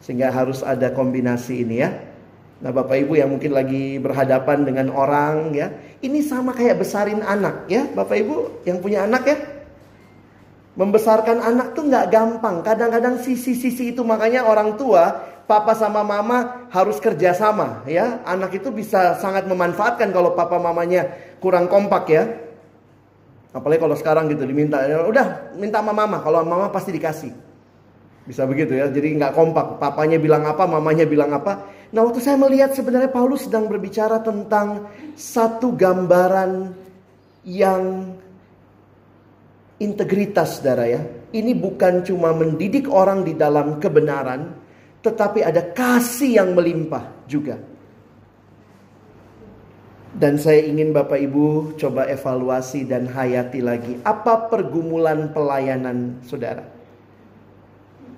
Sehingga 0.03 0.31
harus 0.31 0.59
ada 0.63 0.91
kombinasi 0.91 1.63
ini 1.63 1.79
ya. 1.79 1.89
Nah, 2.63 2.71
Bapak 2.71 2.95
Ibu 2.95 3.19
yang 3.19 3.27
mungkin 3.27 3.51
lagi 3.51 3.99
berhadapan 3.99 4.63
dengan 4.63 4.87
orang 4.95 5.51
ya, 5.51 5.75
ini 5.99 6.23
sama 6.23 6.55
kayak 6.55 6.79
besarin 6.79 7.19
anak 7.19 7.67
ya, 7.67 7.87
Bapak 7.91 8.15
Ibu 8.23 8.63
yang 8.63 8.79
punya 8.79 9.03
anak 9.03 9.23
ya. 9.27 9.37
Membesarkan 10.79 11.43
anak 11.43 11.75
tuh 11.75 11.91
nggak 11.91 12.07
gampang. 12.07 12.63
Kadang-kadang 12.63 13.19
sisi-sisi 13.19 13.91
itu 13.93 14.01
makanya 14.07 14.47
orang 14.47 14.79
tua, 14.79 15.11
papa 15.43 15.75
sama 15.75 16.07
mama 16.07 16.65
harus 16.71 16.97
kerjasama 17.03 17.83
ya. 17.85 18.23
Anak 18.23 18.55
itu 18.57 18.71
bisa 18.71 19.19
sangat 19.19 19.43
memanfaatkan 19.45 20.09
kalau 20.15 20.31
papa 20.33 20.55
mamanya 20.57 21.13
kurang 21.43 21.67
kompak 21.67 22.05
ya. 22.09 22.23
Apalagi 23.53 23.85
kalau 23.85 23.93
sekarang 23.93 24.25
gitu 24.33 24.49
diminta, 24.49 24.81
udah 25.05 25.53
minta 25.59 25.77
sama 25.77 25.93
mama, 25.93 26.23
kalau 26.25 26.41
mama 26.41 26.73
pasti 26.73 26.89
dikasih. 26.89 27.52
Bisa 28.23 28.47
begitu 28.47 28.71
ya, 28.79 28.87
jadi 28.87 29.19
nggak 29.19 29.35
kompak. 29.35 29.83
Papanya 29.83 30.15
bilang 30.15 30.47
apa, 30.47 30.63
mamanya 30.63 31.03
bilang 31.03 31.35
apa. 31.35 31.67
Nah 31.91 32.07
waktu 32.07 32.23
saya 32.23 32.39
melihat 32.39 32.71
sebenarnya 32.71 33.11
Paulus 33.11 33.45
sedang 33.45 33.67
berbicara 33.67 34.23
tentang 34.23 34.87
satu 35.13 35.75
gambaran 35.75 36.71
yang 37.43 38.15
integritas 39.83 40.63
saudara 40.63 40.87
ya. 40.87 41.03
Ini 41.35 41.51
bukan 41.57 42.07
cuma 42.07 42.31
mendidik 42.31 42.87
orang 42.87 43.27
di 43.27 43.35
dalam 43.35 43.83
kebenaran, 43.83 44.55
tetapi 45.03 45.43
ada 45.43 45.75
kasih 45.75 46.39
yang 46.39 46.55
melimpah 46.55 47.27
juga. 47.27 47.59
Dan 50.13 50.37
saya 50.37 50.61
ingin 50.61 50.93
Bapak 50.93 51.17
Ibu 51.17 51.73
coba 51.75 52.05
evaluasi 52.05 52.85
dan 52.85 53.09
hayati 53.09 53.65
lagi. 53.65 53.97
Apa 54.05 54.45
pergumulan 54.45 55.33
pelayanan 55.33 56.21
saudara? 56.21 56.82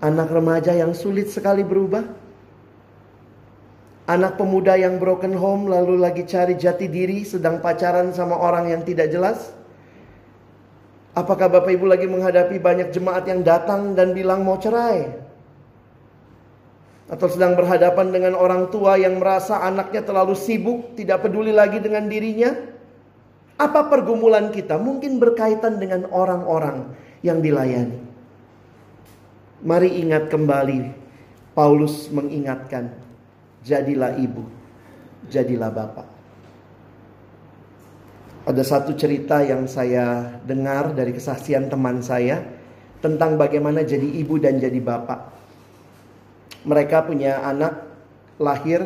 Anak 0.06 0.30
remaja 0.30 0.70
yang 0.78 0.94
sulit 0.94 1.34
sekali 1.34 1.66
berubah? 1.66 2.06
Anak 4.06 4.38
pemuda 4.38 4.78
yang 4.78 5.02
broken 5.02 5.34
home 5.34 5.66
lalu 5.66 5.98
lagi 5.98 6.30
cari 6.30 6.54
jati 6.54 6.86
diri 6.86 7.26
sedang 7.26 7.58
pacaran 7.58 8.14
sama 8.14 8.38
orang 8.38 8.70
yang 8.70 8.86
tidak 8.86 9.10
jelas? 9.10 9.50
Apakah 11.18 11.50
Bapak 11.50 11.74
Ibu 11.74 11.90
lagi 11.90 12.06
menghadapi 12.06 12.62
banyak 12.62 12.94
jemaat 12.94 13.26
yang 13.26 13.42
datang 13.42 13.98
dan 13.98 14.14
bilang 14.14 14.46
mau 14.46 14.62
cerai? 14.62 15.26
atau 17.06 17.28
sedang 17.30 17.54
berhadapan 17.54 18.10
dengan 18.10 18.34
orang 18.34 18.74
tua 18.74 18.98
yang 18.98 19.22
merasa 19.22 19.62
anaknya 19.62 20.02
terlalu 20.02 20.34
sibuk, 20.34 20.98
tidak 20.98 21.22
peduli 21.22 21.54
lagi 21.54 21.78
dengan 21.78 22.10
dirinya? 22.10 22.50
Apa 23.62 23.88
pergumulan 23.88 24.50
kita? 24.50 24.76
Mungkin 24.82 25.22
berkaitan 25.22 25.78
dengan 25.78 26.10
orang-orang 26.10 26.92
yang 27.22 27.40
dilayani. 27.40 28.05
Mari 29.66 29.98
ingat 30.06 30.30
kembali, 30.30 30.94
Paulus 31.58 32.14
mengingatkan, 32.14 32.94
jadilah 33.66 34.14
ibu, 34.14 34.46
jadilah 35.26 35.74
bapak. 35.74 36.08
Ada 38.46 38.62
satu 38.62 38.94
cerita 38.94 39.42
yang 39.42 39.66
saya 39.66 40.38
dengar 40.46 40.94
dari 40.94 41.18
kesaksian 41.18 41.66
teman 41.66 42.06
saya 42.06 42.46
tentang 43.02 43.42
bagaimana 43.42 43.82
jadi 43.82 44.06
ibu 44.06 44.38
dan 44.38 44.62
jadi 44.62 44.78
bapak 44.78 45.36
mereka 46.66 47.06
punya 47.06 47.46
anak 47.46 47.86
lahir 48.42 48.82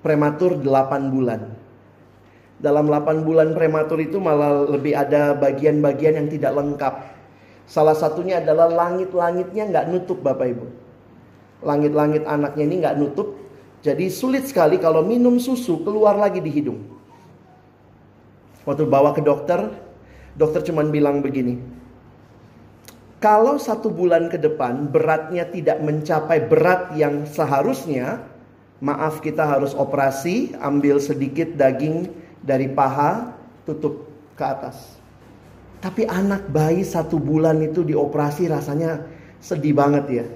prematur 0.00 0.58
8 0.58 1.12
bulan. 1.12 1.52
Dalam 2.58 2.88
8 2.88 3.28
bulan 3.28 3.52
prematur 3.52 4.00
itu 4.00 4.16
malah 4.16 4.64
lebih 4.64 4.96
ada 4.96 5.36
bagian-bagian 5.36 6.16
yang 6.16 6.28
tidak 6.32 6.52
lengkap. 6.56 6.94
Salah 7.64 7.96
satunya 7.96 8.44
adalah 8.44 8.68
langit-langitnya 8.68 9.64
nggak 9.72 9.86
nutup 9.88 10.20
Bapak 10.20 10.46
Ibu. 10.52 10.66
Langit-langit 11.64 12.22
anaknya 12.28 12.64
ini 12.68 12.76
nggak 12.84 12.96
nutup. 13.00 13.40
Jadi 13.84 14.08
sulit 14.08 14.48
sekali 14.48 14.80
kalau 14.80 15.04
minum 15.04 15.36
susu 15.40 15.80
keluar 15.84 16.16
lagi 16.16 16.40
di 16.40 16.48
hidung. 16.52 16.80
Waktu 18.64 18.88
bawa 18.88 19.12
ke 19.12 19.20
dokter, 19.20 19.68
dokter 20.36 20.64
cuma 20.64 20.80
bilang 20.88 21.20
begini, 21.20 21.60
kalau 23.20 23.56
satu 23.56 23.88
bulan 23.88 24.28
ke 24.28 24.36
depan 24.36 24.88
beratnya 24.88 25.48
tidak 25.48 25.80
mencapai 25.80 26.44
berat 26.44 26.92
yang 26.96 27.24
seharusnya, 27.24 28.20
maaf 28.84 29.24
kita 29.24 29.44
harus 29.44 29.72
operasi, 29.72 30.52
ambil 30.60 31.00
sedikit 31.00 31.56
daging 31.56 32.12
dari 32.44 32.68
paha, 32.68 33.32
tutup 33.64 34.08
ke 34.36 34.44
atas. 34.44 35.03
Tapi 35.84 36.08
anak 36.08 36.48
bayi 36.48 36.80
satu 36.80 37.20
bulan 37.20 37.60
itu 37.60 37.84
dioperasi 37.84 38.48
rasanya 38.48 39.04
sedih 39.36 39.76
banget 39.76 40.04
ya. 40.08 40.26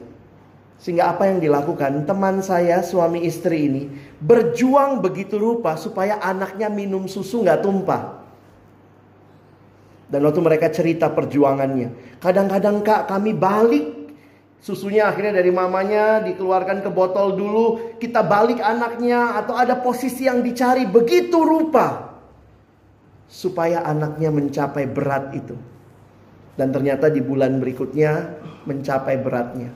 Sehingga 0.76 1.08
apa 1.08 1.24
yang 1.24 1.40
dilakukan 1.40 2.04
teman 2.04 2.44
saya 2.44 2.84
suami 2.84 3.24
istri 3.24 3.64
ini 3.64 3.82
berjuang 4.20 5.00
begitu 5.00 5.40
rupa 5.40 5.80
supaya 5.80 6.20
anaknya 6.20 6.68
minum 6.68 7.08
susu 7.08 7.40
nggak 7.40 7.64
tumpah. 7.64 8.02
Dan 10.12 10.20
waktu 10.28 10.40
mereka 10.44 10.68
cerita 10.68 11.08
perjuangannya. 11.08 12.20
Kadang-kadang 12.20 12.84
kak 12.84 13.08
kami 13.08 13.32
balik. 13.32 13.96
Susunya 14.60 15.08
akhirnya 15.08 15.32
dari 15.32 15.48
mamanya 15.48 16.20
dikeluarkan 16.28 16.84
ke 16.84 16.90
botol 16.92 17.32
dulu. 17.40 17.96
Kita 17.96 18.20
balik 18.20 18.60
anaknya 18.60 19.32
atau 19.40 19.56
ada 19.56 19.80
posisi 19.80 20.28
yang 20.28 20.44
dicari 20.44 20.84
begitu 20.84 21.40
rupa. 21.40 22.07
Supaya 23.28 23.84
anaknya 23.84 24.32
mencapai 24.32 24.88
berat 24.88 25.36
itu. 25.36 25.54
Dan 26.56 26.72
ternyata 26.74 27.12
di 27.12 27.22
bulan 27.22 27.60
berikutnya 27.60 28.40
mencapai 28.66 29.20
beratnya. 29.20 29.70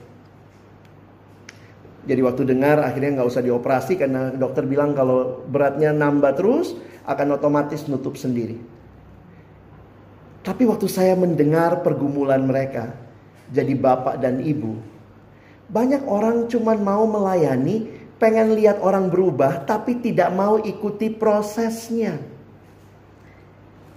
Jadi 2.03 2.19
waktu 2.19 2.43
dengar 2.43 2.83
akhirnya 2.83 3.21
nggak 3.21 3.29
usah 3.31 3.39
dioperasi 3.39 3.95
karena 3.95 4.35
dokter 4.35 4.67
bilang 4.67 4.91
kalau 4.91 5.47
beratnya 5.47 5.95
nambah 5.95 6.35
terus 6.35 6.75
akan 7.07 7.39
otomatis 7.39 7.87
nutup 7.87 8.19
sendiri. 8.19 8.59
Tapi 10.43 10.67
waktu 10.67 10.91
saya 10.91 11.15
mendengar 11.15 11.79
pergumulan 11.79 12.43
mereka, 12.43 12.91
jadi 13.47 13.71
bapak 13.79 14.19
dan 14.19 14.43
ibu, 14.43 14.75
banyak 15.71 16.03
orang 16.03 16.51
cuma 16.51 16.75
mau 16.75 17.07
melayani, 17.07 17.87
pengen 18.19 18.51
lihat 18.51 18.83
orang 18.83 19.07
berubah, 19.07 19.63
tapi 19.63 20.03
tidak 20.03 20.35
mau 20.35 20.59
ikuti 20.59 21.07
prosesnya. 21.07 22.19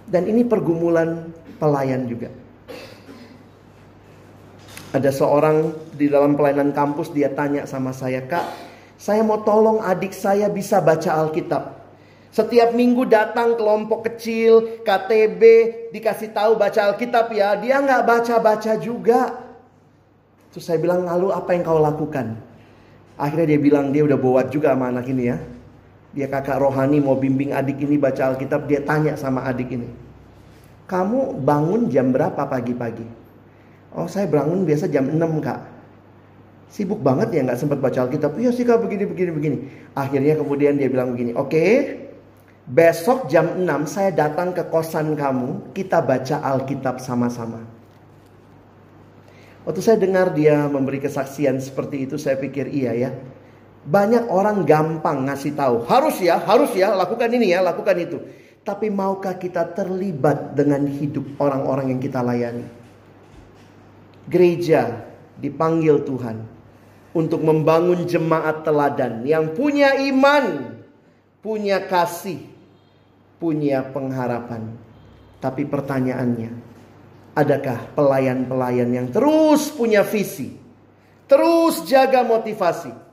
Dan 0.07 0.23
ini 0.31 0.47
pergumulan 0.47 1.35
pelayan 1.59 2.07
juga. 2.07 2.31
Ada 4.95 5.11
seorang 5.11 5.75
di 5.99 6.07
dalam 6.07 6.39
pelayanan 6.39 6.71
kampus 6.71 7.11
dia 7.11 7.27
tanya 7.35 7.67
sama 7.67 7.91
saya, 7.91 8.23
"Kak, 8.23 8.47
saya 8.95 9.19
mau 9.19 9.43
tolong 9.43 9.83
adik 9.83 10.15
saya 10.15 10.47
bisa 10.47 10.79
baca 10.79 11.11
Alkitab." 11.11 11.75
Setiap 12.31 12.71
minggu 12.71 13.03
datang 13.09 13.59
kelompok 13.59 14.07
kecil, 14.07 14.83
KTB, 14.85 15.41
dikasih 15.91 16.31
tahu 16.31 16.55
baca 16.55 16.93
Alkitab 16.93 17.33
ya. 17.33 17.57
Dia 17.59 17.83
nggak 17.83 18.03
baca-baca 18.03 18.77
juga. 18.79 19.47
Terus 20.53 20.63
saya 20.63 20.79
bilang, 20.79 21.03
lalu 21.03 21.33
apa 21.33 21.51
yang 21.51 21.63
kau 21.65 21.81
lakukan? 21.81 22.37
Akhirnya 23.17 23.57
dia 23.57 23.59
bilang, 23.59 23.89
dia 23.89 24.05
udah 24.05 24.19
bowat 24.19 24.53
juga 24.53 24.71
sama 24.71 24.93
anak 24.93 25.09
ini 25.09 25.23
ya. 25.33 25.37
Dia 26.15 26.27
kakak 26.31 26.59
rohani 26.59 27.03
mau 27.03 27.19
bimbing 27.19 27.51
adik 27.51 27.83
ini 27.83 27.99
baca 27.99 28.31
Alkitab. 28.33 28.67
Dia 28.69 28.83
tanya 28.83 29.15
sama 29.19 29.43
adik 29.43 29.73
ini. 29.73 29.89
Kamu 30.87 31.43
bangun 31.43 31.91
jam 31.91 32.15
berapa 32.15 32.47
pagi-pagi? 32.47 33.03
Oh 33.91 34.07
saya 34.07 34.27
bangun 34.27 34.63
biasa 34.63 34.87
jam 34.87 35.07
6 35.07 35.19
kak. 35.43 35.59
Sibuk 36.67 36.99
banget 36.99 37.31
ya 37.35 37.43
nggak 37.43 37.59
sempat 37.59 37.79
baca 37.79 38.07
Alkitab. 38.07 38.39
Iya 38.39 38.51
sih 38.55 38.63
kak 38.63 38.79
begini 38.83 39.03
begini 39.07 39.31
begini. 39.35 39.57
Akhirnya 39.95 40.39
kemudian 40.39 40.79
dia 40.79 40.87
bilang 40.87 41.11
begini. 41.11 41.35
Oke, 41.35 41.51
okay, 41.51 41.71
Besok 42.67 43.31
jam 43.31 43.63
6 43.63 43.87
saya 43.87 44.11
datang 44.11 44.51
ke 44.51 44.59
kosan 44.67 45.15
kamu, 45.15 45.71
kita 45.71 46.03
baca 46.03 46.43
Alkitab 46.43 46.99
sama-sama. 46.99 47.63
Waktu 49.63 49.79
saya 49.79 49.95
dengar 49.95 50.35
dia 50.35 50.67
memberi 50.67 50.99
kesaksian 50.99 51.63
seperti 51.63 52.03
itu, 52.03 52.19
saya 52.19 52.35
pikir 52.35 52.67
iya 52.67 52.91
ya. 52.91 53.11
Banyak 53.87 54.27
orang 54.27 54.67
gampang 54.67 55.31
ngasih 55.31 55.55
tahu, 55.55 55.87
harus 55.87 56.19
ya, 56.19 56.35
harus 56.43 56.75
ya, 56.75 56.91
lakukan 56.91 57.31
ini 57.31 57.55
ya, 57.55 57.63
lakukan 57.63 57.95
itu. 57.95 58.19
Tapi 58.67 58.91
maukah 58.91 59.39
kita 59.39 59.63
terlibat 59.71 60.51
dengan 60.51 60.83
hidup 60.83 61.39
orang-orang 61.39 61.95
yang 61.95 62.01
kita 62.03 62.19
layani? 62.19 62.67
Gereja 64.27 65.07
dipanggil 65.39 66.03
Tuhan 66.03 66.43
untuk 67.15 67.39
membangun 67.39 68.03
jemaat 68.03 68.67
teladan 68.67 69.23
yang 69.23 69.55
punya 69.55 69.95
iman, 70.11 70.75
punya 71.39 71.79
kasih, 71.87 72.43
punya 73.39 73.87
pengharapan. 73.87 74.75
Tapi 75.39 75.63
pertanyaannya, 75.63 76.51
adakah 77.39 77.95
pelayan-pelayan 77.95 78.89
yang 78.91 79.07
terus 79.15 79.71
punya 79.71 80.03
visi, 80.03 80.59
terus 81.23 81.87
jaga 81.87 82.27
motivasi, 82.27 83.06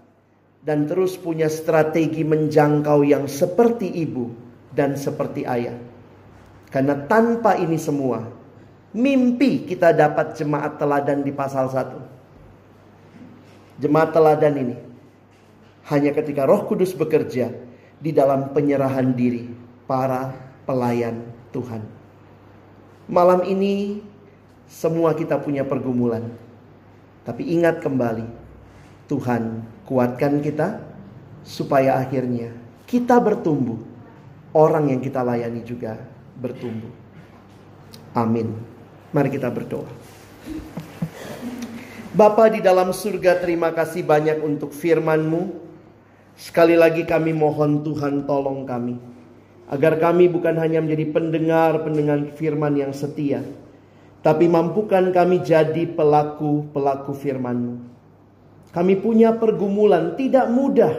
dan 0.64 0.88
terus 0.88 1.20
punya 1.20 1.52
strategi 1.52 2.24
menjangkau 2.24 3.04
yang 3.04 3.28
seperti 3.28 4.00
ibu 4.00 4.32
dan 4.72 4.96
seperti 4.96 5.44
ayah? 5.44 5.76
Karena 6.72 7.04
tanpa 7.04 7.60
ini 7.60 7.76
semua, 7.76 8.24
mimpi 8.96 9.68
kita 9.68 9.92
dapat 9.92 10.40
jemaat 10.40 10.80
teladan 10.80 11.20
di 11.20 11.36
pasal 11.36 11.68
1. 11.68 13.84
Jemaat 13.84 14.16
teladan 14.16 14.54
ini 14.56 14.76
hanya 15.92 16.16
ketika 16.16 16.48
Roh 16.48 16.64
Kudus 16.64 16.96
bekerja 16.96 17.52
di 18.00 18.10
dalam 18.10 18.56
penyerahan 18.56 19.12
diri 19.12 19.52
para 19.84 20.32
pelayan 20.64 21.28
Tuhan. 21.52 21.84
Malam 23.04 23.44
ini 23.44 24.00
semua 24.64 25.12
kita 25.12 25.36
punya 25.36 25.60
pergumulan. 25.60 26.24
Tapi 27.24 27.52
ingat 27.52 27.84
kembali, 27.84 28.24
Tuhan 29.12 29.73
kuatkan 29.84 30.40
kita 30.40 30.80
supaya 31.44 32.00
akhirnya 32.00 32.52
kita 32.88 33.20
bertumbuh. 33.20 33.80
Orang 34.54 34.86
yang 34.86 35.02
kita 35.02 35.18
layani 35.26 35.66
juga 35.66 35.98
bertumbuh. 36.38 36.90
Amin. 38.14 38.54
Mari 39.10 39.34
kita 39.34 39.50
berdoa. 39.50 39.90
Bapa 42.14 42.46
di 42.46 42.62
dalam 42.62 42.94
surga 42.94 43.42
terima 43.42 43.74
kasih 43.74 44.06
banyak 44.06 44.38
untuk 44.46 44.70
firman-Mu. 44.70 45.66
Sekali 46.38 46.78
lagi 46.78 47.02
kami 47.02 47.34
mohon 47.34 47.82
Tuhan 47.82 48.22
tolong 48.30 48.62
kami. 48.62 48.94
Agar 49.66 49.98
kami 49.98 50.30
bukan 50.30 50.54
hanya 50.62 50.78
menjadi 50.78 51.10
pendengar-pendengar 51.10 52.38
firman 52.38 52.78
yang 52.78 52.94
setia. 52.94 53.42
Tapi 54.22 54.46
mampukan 54.46 55.10
kami 55.10 55.42
jadi 55.42 55.90
pelaku-pelaku 55.90 57.10
firman-Mu. 57.18 57.93
Kami 58.74 58.98
punya 58.98 59.30
pergumulan 59.38 60.18
tidak 60.18 60.50
mudah. 60.50 60.92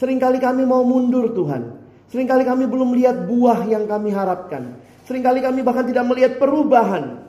Seringkali 0.00 0.40
kami 0.40 0.64
mau 0.64 0.80
mundur 0.80 1.36
Tuhan. 1.36 1.76
Seringkali 2.08 2.48
kami 2.48 2.64
belum 2.64 2.96
lihat 2.96 3.28
buah 3.28 3.68
yang 3.68 3.84
kami 3.84 4.16
harapkan. 4.16 4.80
Seringkali 5.04 5.44
kami 5.44 5.60
bahkan 5.60 5.84
tidak 5.84 6.08
melihat 6.08 6.40
perubahan 6.40 7.26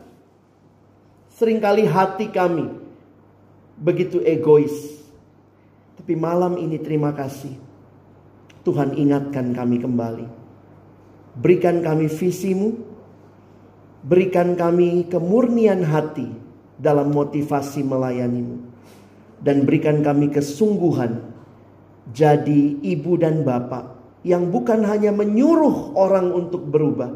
Seringkali 1.37 1.85
hati 1.85 2.33
kami 2.33 2.65
begitu 3.77 4.17
egois. 4.25 4.73
Tapi 6.01 6.17
malam 6.17 6.57
ini 6.57 6.81
terima 6.81 7.13
kasih. 7.13 7.53
Tuhan 8.65 8.97
ingatkan 8.97 9.53
kami 9.53 9.77
kembali. 9.77 10.25
Berikan 11.37 11.85
kami 11.85 12.09
visimu. 12.09 12.73
Berikan 14.01 14.57
kami 14.57 15.05
kemurnian 15.13 15.85
hati 15.85 16.25
dalam 16.73 17.13
motivasi 17.13 17.85
melayanimu. 17.85 18.66
Dan 19.37 19.69
berikan 19.69 20.01
kami 20.01 20.33
kesungguhan 20.33 21.21
jadi 22.11 22.79
ibu 22.81 23.19
dan 23.19 23.43
bapak 23.43 23.97
yang 24.25 24.49
bukan 24.49 24.83
hanya 24.83 25.13
menyuruh 25.13 25.93
orang 25.95 26.33
untuk 26.33 26.67
berubah, 26.67 27.15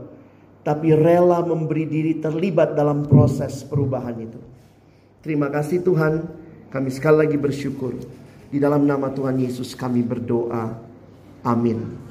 tapi 0.62 0.94
rela 0.94 1.42
memberi 1.44 1.90
diri 1.90 2.14
terlibat 2.22 2.78
dalam 2.78 3.08
proses 3.08 3.66
perubahan 3.66 4.16
itu. 4.22 4.40
Terima 5.26 5.50
kasih 5.50 5.82
Tuhan, 5.82 6.24
kami 6.70 6.90
sekali 6.94 7.28
lagi 7.28 7.38
bersyukur. 7.38 7.98
Di 8.52 8.60
dalam 8.60 8.84
nama 8.84 9.10
Tuhan 9.12 9.40
Yesus 9.40 9.74
kami 9.74 10.04
berdoa. 10.04 10.76
Amin. 11.42 12.11